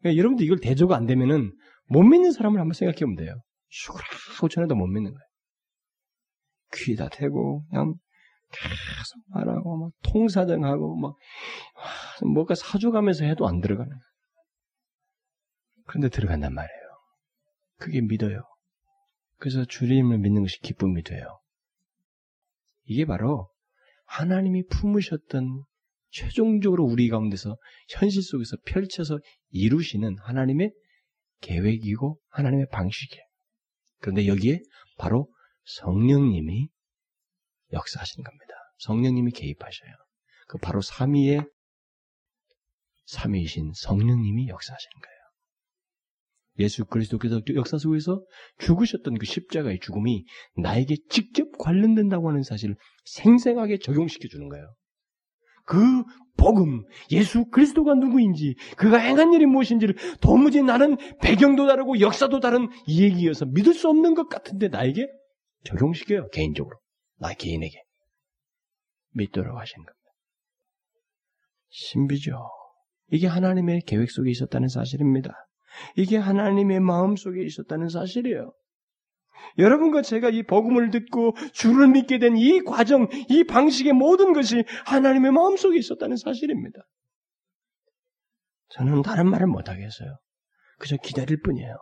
[0.00, 1.56] 그러니까 여러분도 이걸 대조가 안 되면은
[1.86, 3.34] 못 믿는 사람을 한번 생각해 보면 돼요.
[3.70, 5.26] 슈그라고 전해도 못 믿는 거예요.
[6.74, 7.94] 귀다 대고 그냥
[8.50, 11.16] 계속 말하고 막 통사정하고 막
[12.22, 14.10] 뭔가 사줘가면서 해도 안 들어가는 거예요.
[15.86, 16.80] 그런데 들어간단 말이에요.
[17.78, 18.42] 그게 믿어요.
[19.38, 21.40] 그래서 주님을 믿는 것이 기쁨이 돼요.
[22.84, 23.48] 이게 바로
[24.06, 25.64] 하나님이 품으셨던
[26.10, 27.56] 최종적으로 우리 가운데서
[27.88, 29.18] 현실 속에서 펼쳐서
[29.50, 30.72] 이루시는 하나님의
[31.40, 33.24] 계획이고 하나님의 방식이에요.
[34.00, 34.60] 그런데 여기에
[34.98, 35.28] 바로
[35.64, 36.68] 성령님이
[37.72, 38.54] 역사하시는 겁니다.
[38.78, 39.92] 성령님이 개입하셔요.
[40.48, 41.46] 그 바로 삼위의
[43.06, 45.20] 삼위이신 성령님이 역사하시는 거예요.
[46.58, 48.22] 예수 그리스도께서 역사 속에서
[48.58, 50.24] 죽으셨던 그 십자가의 죽음이
[50.56, 54.74] 나에게 직접 관련된다고 하는 사실을 생생하게 적용시켜 주는 거예요.
[55.64, 55.76] 그
[56.36, 63.02] 복음, 예수 그리스도가 누구인지, 그가 행한 일이 무엇인지를 도무지 나는 배경도 다르고 역사도 다른 이
[63.04, 65.06] 얘기여서 믿을 수 없는 것 같은데 나에게
[65.64, 66.78] 적용시켜요, 개인적으로.
[67.20, 67.82] 나 개인에게.
[69.12, 69.94] 믿도록 하신 겁니다.
[71.68, 72.32] 신비죠.
[73.12, 75.34] 이게 하나님의 계획 속에 있었다는 사실입니다.
[75.96, 78.52] 이게 하나님의 마음 속에 있었다는 사실이에요.
[79.58, 85.32] 여러분과 제가 이 복음을 듣고 주를 믿게 된 이 과정, 이 방식의 모든 것이 하나님의
[85.32, 86.80] 마음 속에 있었다는 사실입니다.
[88.70, 90.18] 저는 다른 말을 못하겠어요.
[90.78, 91.76] 그저 기다릴 뿐이에요.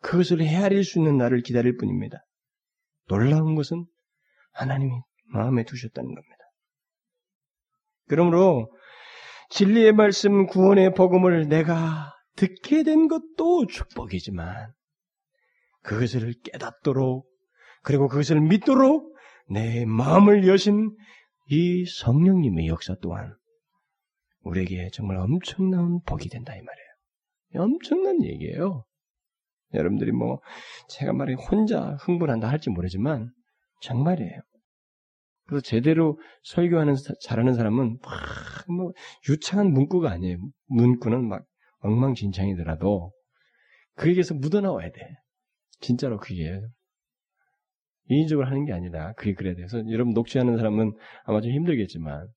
[0.00, 2.18] 그것을 헤아릴 수 있는 나를 기다릴 뿐입니다.
[3.08, 3.86] 놀라운 것은
[4.52, 4.92] 하나님이
[5.32, 6.36] 마음에 두셨다는 겁니다.
[8.08, 8.70] 그러므로
[9.50, 14.72] 진리의 말씀 구원의 복음을 내가 듣게 된 것도 축복이지만
[15.82, 17.28] 그것을 깨닫도록
[17.82, 19.14] 그리고 그것을 믿도록
[19.50, 20.96] 내 마음을 여신
[21.48, 23.34] 이 성령님의 역사 또한
[24.42, 27.64] 우리에게 정말 엄청난 복이 된다 이 말이에요.
[27.64, 28.84] 엄청난 얘기예요.
[29.74, 30.40] 여러분들이 뭐
[30.88, 33.32] 제가 말해 혼자 흥분한다 할지 모르지만
[33.82, 34.40] 정말이에요.
[35.46, 37.98] 그래서 제대로 설교하는 잘하는 사람은
[38.68, 38.92] 막뭐
[39.28, 40.38] 유창한 문구가 아니에요.
[40.66, 41.44] 문구는 막
[41.80, 43.12] 엉망진창이더라도
[43.96, 45.00] 그에게서 묻어나와야 돼.
[45.80, 46.60] 진짜로 그게.
[48.06, 50.92] 인위적으로 하는 게 아니라 그게 그래야 돼서 여러분 녹취하는 사람은
[51.24, 52.28] 아마 좀 힘들겠지만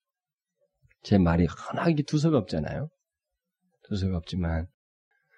[1.03, 2.89] 제 말이 흔하게 두서가 없잖아요.
[3.89, 4.67] 두서가 없지만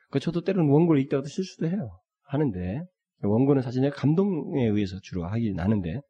[0.10, 2.00] 그 저도 때로는 원고를 읽다가도 실수도 해요.
[2.24, 2.84] 하는데
[3.24, 6.02] 원고는 사실 내가 감동에 의해서 주로 하긴 하는데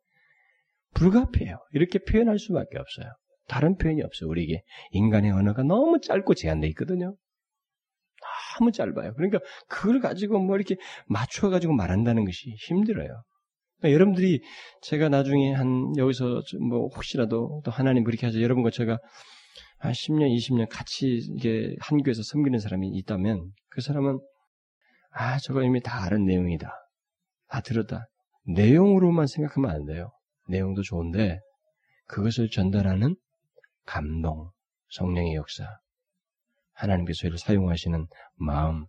[0.94, 1.58] 불가피해요.
[1.72, 3.12] 이렇게 표현할 수밖에 없어요.
[3.48, 4.30] 다른 표현이 없어요.
[4.30, 7.16] 우리에게 인간의 언어가 너무 짧고 제한돼 있거든요.
[8.60, 9.14] 너무 짧아요.
[9.14, 10.76] 그러니까 그걸 가지고 뭐 이렇게
[11.08, 13.24] 맞춰 가지고 말한다는 것이 힘들어요.
[13.80, 14.42] 그러니까 여러분들이
[14.82, 18.42] 제가 나중에 한 여기서 뭐 혹시라도 또 하나님 그렇게 하죠.
[18.42, 18.98] 여러분과 제가
[19.80, 24.20] 한 10년, 20년 같이 이게 한교에서 섬기는 사람이 있다면 그 사람은
[25.12, 26.72] 아 저거 이미 다 아는 내용이다.
[27.48, 28.08] 다 들었다.
[28.46, 30.12] 내용으로만 생각하면 안 돼요.
[30.48, 31.40] 내용도 좋은데
[32.08, 33.16] 그것을 전달하는
[33.86, 34.52] 감동,
[34.90, 35.66] 성령의 역사,
[36.74, 38.86] 하나님께서 저희를 사용하시는 마음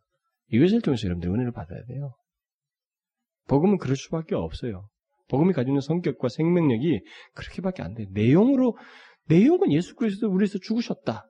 [0.49, 2.15] 이것을 통해서 여러분들 은혜를 받아야 돼요.
[3.49, 4.89] 복음은 그럴 수밖에 없어요.
[5.29, 7.01] 복음이 가지고 있는 성격과 생명력이
[7.35, 8.07] 그렇게밖에 안 돼요.
[8.13, 8.77] 내용으로
[9.27, 11.27] 내용은 예수 그리스도 우리에서 죽으셨다.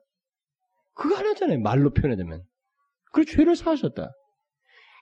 [0.93, 1.59] 그거 하나잖아요.
[1.59, 2.43] 말로 표현하자면.
[3.11, 4.11] 그 죄를 사하셨다.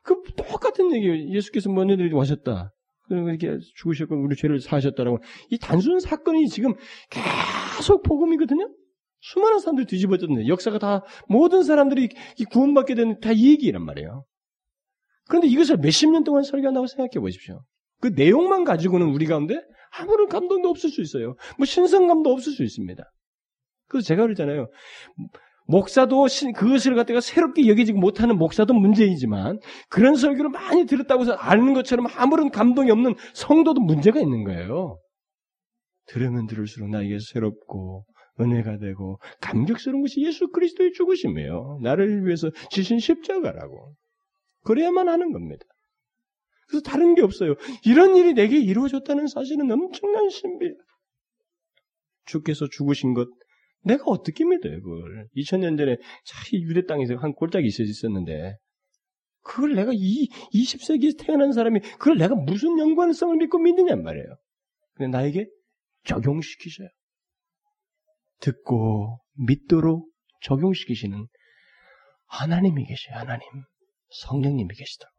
[0.08, 1.36] 그 똑같은 얘기예요.
[1.36, 2.74] 예수께서 먼저들이 와셨다.
[3.10, 5.20] 이렇게 죽으셨고 우리 죄를 사하셨다라고
[5.52, 6.74] 이 단순 사건이 지금
[7.10, 8.70] 계속 복음이거든요.
[9.20, 12.10] 수많은 사람들이 뒤집어졌는데 역사가 다 모든 사람들이
[12.52, 14.26] 구원받게 되는 다이 얘기란 말이에요.
[15.28, 17.64] 그런데 이것을 몇십 년 동안 설교한다고 생각해 보십시오.
[18.00, 19.60] 그 내용만 가지고는 우리 가운데
[20.00, 21.36] 아무런 감동도 없을 수 있어요.
[21.58, 23.04] 뭐 신성감도 없을 수 있습니다.
[23.88, 24.70] 그래서 제가 그러잖아요.
[25.68, 29.60] 목사도 그것을 갖다가 새롭게 여기지 못하는 목사도 문제이지만
[29.90, 34.98] 그런 설교를 많이 들었다고 해서 아는 것처럼 아무런 감동이 없는 성도도 문제가 있는 거예요.
[36.08, 38.06] 들으면 들을수록 나에게 새롭고
[38.40, 41.80] 은혜가 되고 감격스러운 것이 예수 그리스도의 죽으심이에요.
[41.82, 43.94] 나를 위해서 지신 십자가라고.
[44.64, 45.66] 그래야만 하는 겁니다.
[46.68, 47.56] 그래서 다른 게 없어요.
[47.86, 50.66] 이런 일이 내게 이루어졌다는 사실은 엄청난 신비.
[52.26, 53.28] 주께서 죽으신 것,
[53.88, 55.28] 내가 어떻게 믿어요, 그걸.
[55.36, 58.56] 2000년 전에 차 유대 땅에서 한 골짜기 있었는데,
[59.42, 64.26] 그걸 내가 이 20세기에 태어난 사람이 그걸 내가 무슨 연관성을 믿고 믿느냔 말이에요.
[64.96, 65.48] 근데 나에게
[66.04, 66.90] 적용시키셔요.
[68.42, 70.12] 듣고 믿도록
[70.42, 71.28] 적용시키시는
[72.28, 73.42] 하나님이 계셔요, 하나님.
[74.10, 75.12] 성령님이 계시다고.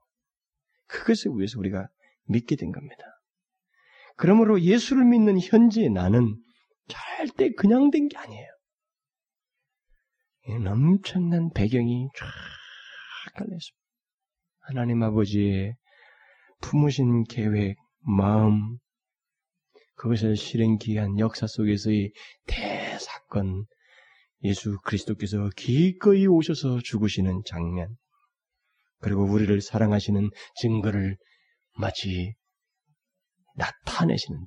[0.86, 1.88] 그것을 위해서 우리가
[2.26, 3.02] 믿게 된 겁니다.
[4.16, 6.36] 그러므로 예수를 믿는 현재 나는
[6.88, 8.57] 절대 그냥 된 게 아니에요.
[10.50, 12.26] 엄청난 배경이 쫙
[13.34, 13.78] 깔려있습니다.
[14.60, 15.74] 하나님 아버지의
[16.60, 18.78] 품으신 계획, 마음,
[19.94, 22.12] 그것을 실행기한 역사 속에서의
[22.46, 23.66] 대사건,
[24.44, 27.96] 예수 그리스도께서 기꺼이 오셔서 죽으시는 장면,
[29.00, 30.30] 그리고 우리를 사랑하시는
[30.60, 31.16] 증거를
[31.78, 32.34] 마치
[33.56, 34.46] 나타내시는,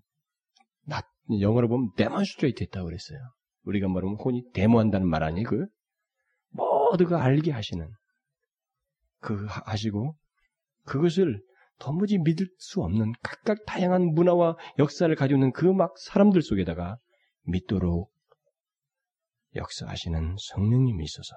[0.85, 1.01] 나,
[1.39, 3.19] 영어로 보면 데몬스트레이트 했다고 그랬어요.
[3.63, 5.67] 우리가 말하면 혼이 데모한다는 말 아니, 그?
[6.91, 7.87] 모두가 알게 하시는,
[9.19, 10.15] 그, 하시고,
[10.85, 11.41] 그것을
[11.79, 16.97] 도무지 믿을 수 없는 각각 다양한 문화와 역사를 가지고 있는 그 막 사람들 속에다가
[17.43, 18.11] 믿도록
[19.55, 21.35] 역사하시는 성령님이 있어서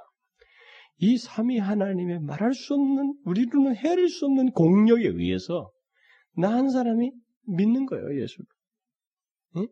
[0.99, 5.71] 이 삼위 하나님의 말할 수 없는 우리로는 헤아릴 수 없는 공력에 의해서
[6.37, 7.11] 나 한 사람이
[7.47, 8.47] 믿는 거예요 예수를.
[9.57, 9.67] 응?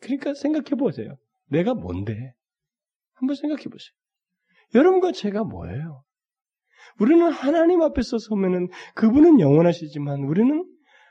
[0.00, 1.16] 그러니까 생각해 보세요.
[1.46, 2.32] 내가 뭔데?
[3.14, 3.92] 한번 생각해 보세요.
[4.74, 6.02] 여러분과 제가 뭐예요?
[6.98, 10.64] 우리는 하나님 앞에 서 서면은 그분은 영원하시지만 우리는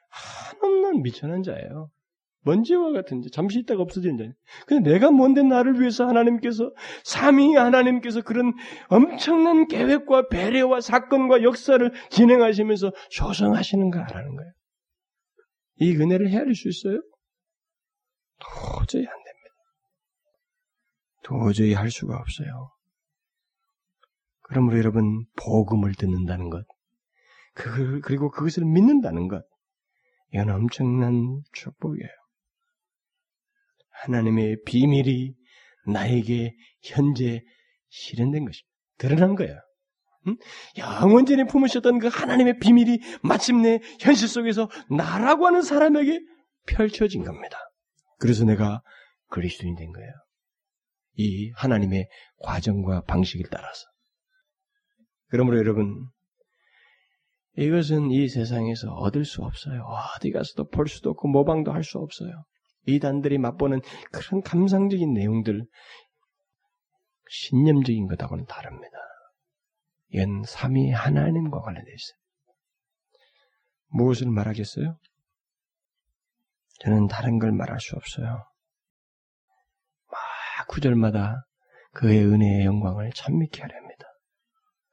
[0.10, 1.90] 한없는 미천한 자예요.
[2.44, 4.34] 먼지와 같은 자, 잠시 있다가 없어지는 자예요.
[4.66, 6.72] 근데 내가 뭔데 나를 위해서 하나님께서
[7.04, 8.54] 삼위 하나님께서 그런
[8.90, 14.52] 엄청난 계획과 배려와 사건과 역사를 진행하시면서 조성하시는가라는 거예요.
[15.82, 17.02] 이 은혜를 헤아릴 수 있어요?
[18.40, 19.52] 도저히 안 됩니다.
[21.24, 22.72] 도저히 할 수가 없어요.
[24.52, 26.66] 그러므로 여러분 복음을 듣는다는 것,
[27.54, 29.46] 그, 그리고 그것을 믿는다는 것,
[30.34, 32.10] 이건 엄청난 축복이에요.
[34.04, 35.34] 하나님의 비밀이
[35.88, 37.42] 나에게 현재
[37.88, 38.70] 실현된 것입니다.
[38.98, 39.56] 드러난 거야.
[40.28, 40.36] 응?
[40.78, 46.20] 영원전에 품으셨던 그 하나님의 비밀이 마침내 현실 속에서 나라고 하는 사람에게
[46.68, 47.58] 펼쳐진 겁니다.
[48.20, 48.82] 그래서 내가
[49.30, 50.12] 그리스도인이 된 거예요.
[51.16, 53.91] 이 하나님의 과정과 방식을 따라서.
[55.32, 56.08] 그러므로 여러분,
[57.58, 59.84] 이것은 이 세상에서 얻을 수 없어요.
[59.84, 62.46] 어디 가서도 볼 수도 없고 모방도 할 수 없어요.
[62.86, 65.66] 이단들이 맛보는 그런 감상적인 내용들,
[67.30, 68.98] 신념적인 것하고는 다릅니다.
[70.10, 72.18] 이건 삼위 하나님과 관련되어 있어요.
[73.94, 74.98] 무엇을 말하겠어요?
[76.80, 78.46] 저는 다른 걸 말할 수 없어요.
[80.10, 81.46] 막 구절마다
[81.94, 83.91] 그의 은혜의 영광을 찬미케 하려 합니다.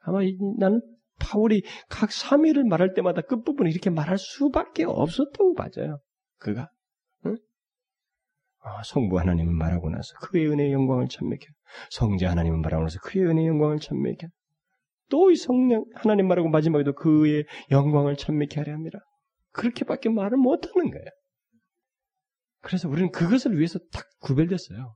[0.09, 0.81] 아마 이, 나는
[1.19, 5.99] 파울이 각 3위를 말할 때마다 끝부분을 이렇게 말할 수밖에 없었다고 맞아요.
[6.39, 6.71] 그가.
[7.27, 7.37] 응?
[8.61, 11.47] 아, 성부 하나님은 말하고 나서 그의 은혜의 영광을 찬미케
[11.91, 14.29] 성자 하나님은 말하고 나서 그의 은혜의 영광을 찬미케
[15.11, 18.99] 또이 성령 하나님 말하고 마지막에도 그의 영광을 찬미케 하려 합니다.
[19.53, 21.07] 그렇게밖에 말을 못하는 거예요.
[22.61, 24.95] 그래서 우리는 그것을 위해서 딱 구별됐어요.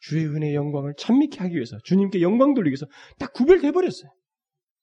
[0.00, 2.86] 주의 은혜의 영광을 찬미케 하기 위해서 주님께 영광 돌리기 위해서
[3.18, 4.10] 딱 구별돼 버렸어요.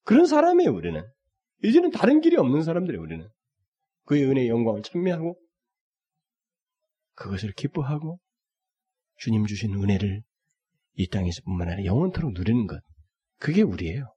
[0.06, 1.04] 그런 사람이에요, 우리는.
[1.64, 3.28] 이제는 다른 길이 없는 사람들이에요, 우리는.
[4.06, 5.40] 그의 은혜의 영광을 찬미하고
[7.16, 8.20] 그것을 기뻐하고
[9.18, 10.22] 주님 주신 은혜를
[10.94, 12.82] 이 땅에서뿐만 아니라 영원토록 누리는 것.
[13.40, 14.14] 그게 우리예요.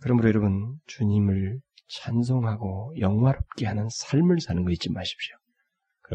[0.00, 5.36] 그러므로 여러분 주님을 찬송하고 영화롭게 하는 삶을 사는 거 잊지 마십시오.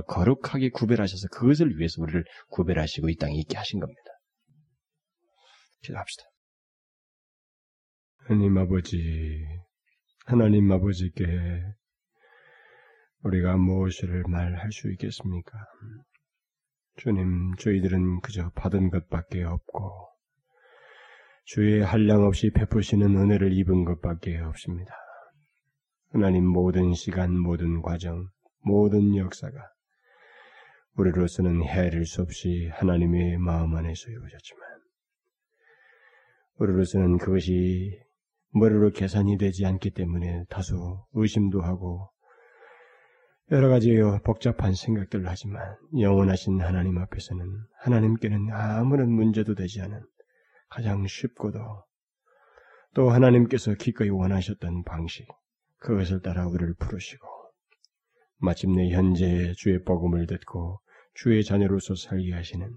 [0.07, 4.01] 거룩하게 구별하셔서 그것을 위해서 우리를 구별하시고 이 땅에 있게 하신 겁니다.
[5.81, 6.23] 기도합시다.
[8.27, 9.47] 하나님 아버지,
[10.25, 11.23] 하나님 아버지께
[13.23, 15.57] 우리가 무엇을 말할 수 있겠습니까?
[16.97, 20.09] 주님, 저희들은 그저 받은 것밖에 없고,
[21.45, 24.93] 주의 한량 없이 베푸시는 은혜를 입은 것밖에 없습니다.
[26.11, 28.27] 하나님 모든 시간, 모든 과정,
[28.59, 29.57] 모든 역사가
[30.97, 34.67] 우리로서는 헤아릴 수 없이 하나님의 마음 안에서 이루어졌지만,
[36.57, 38.05] 우리로서는 그것이
[38.51, 42.09] 머리로 계산이 되지 않기 때문에 다소 의심도 하고
[43.51, 47.45] 여러 가지 복잡한 생각들을 하지만 영원하신 하나님 앞에서는
[47.79, 50.01] 하나님께는 아무런 문제도 되지 않은
[50.69, 51.59] 가장 쉽고도
[52.93, 55.27] 또 하나님께서 기꺼이 원하셨던 방식
[55.77, 57.25] 그것을 따라 우리를 부르시고
[58.39, 60.81] 마침내 현재 주의 복음을 듣고
[61.13, 62.69] 주의 자녀로서 살게 하시는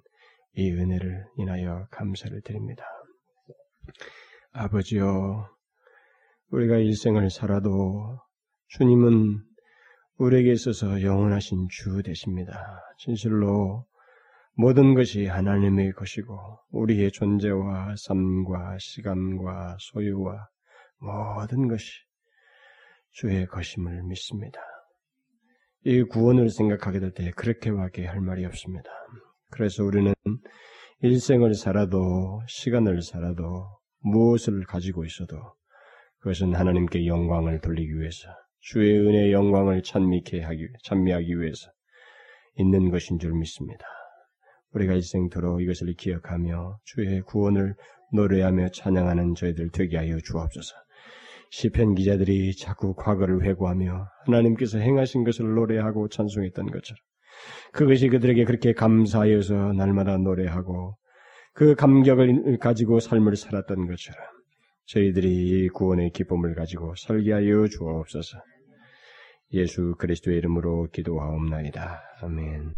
[0.54, 2.84] 이 은혜를 인하여 감사를 드립니다.
[4.52, 5.48] 아버지여
[6.50, 8.18] 우리가 일생을 살아도
[8.68, 9.42] 주님은
[10.18, 12.80] 우리에게 있어서 영원하신 주 되십니다.
[12.98, 13.86] 진실로
[14.54, 16.36] 모든 것이 하나님의 것이고
[16.70, 20.48] 우리의 존재와 삶과 시간과 소유와
[20.98, 21.88] 모든 것이
[23.12, 24.60] 주의 것임을 믿습니다.
[25.84, 28.90] 이 구원을 생각하게 될 때 그렇게밖에 할 말이 없습니다.
[29.50, 30.12] 그래서 우리는
[31.00, 35.36] 일생을 살아도 시간을 살아도 무엇을 가지고 있어도
[36.20, 38.28] 그것은 하나님께 영광을 돌리기 위해서
[38.60, 41.70] 주의 은혜의 영광을 찬미케 하기 찬미하기 위해서
[42.56, 43.84] 있는 것인 줄 믿습니다.
[44.72, 47.74] 우리가 일생토록 이것을 기억하며 주의 구원을
[48.12, 50.74] 노래하며 찬양하는 저희들 되게 하여 주옵소서.
[51.52, 56.98] 시편 기자들이 자꾸 과거를 회고하며 하나님께서 행하신 것을 노래하고 찬송했던 것처럼
[57.72, 60.96] 그것이 그들에게 그렇게 감사하여서 날마다 노래하고
[61.54, 64.39] 그 감격을 가지고 삶을 살았던 것처럼
[64.86, 68.38] 저희들이 이 구원의 기쁨을 가지고 설계하여 주옵소서.
[69.52, 72.00] 예수 그리스도의 이름으로 기도하옵나이다.
[72.22, 72.74] 아멘.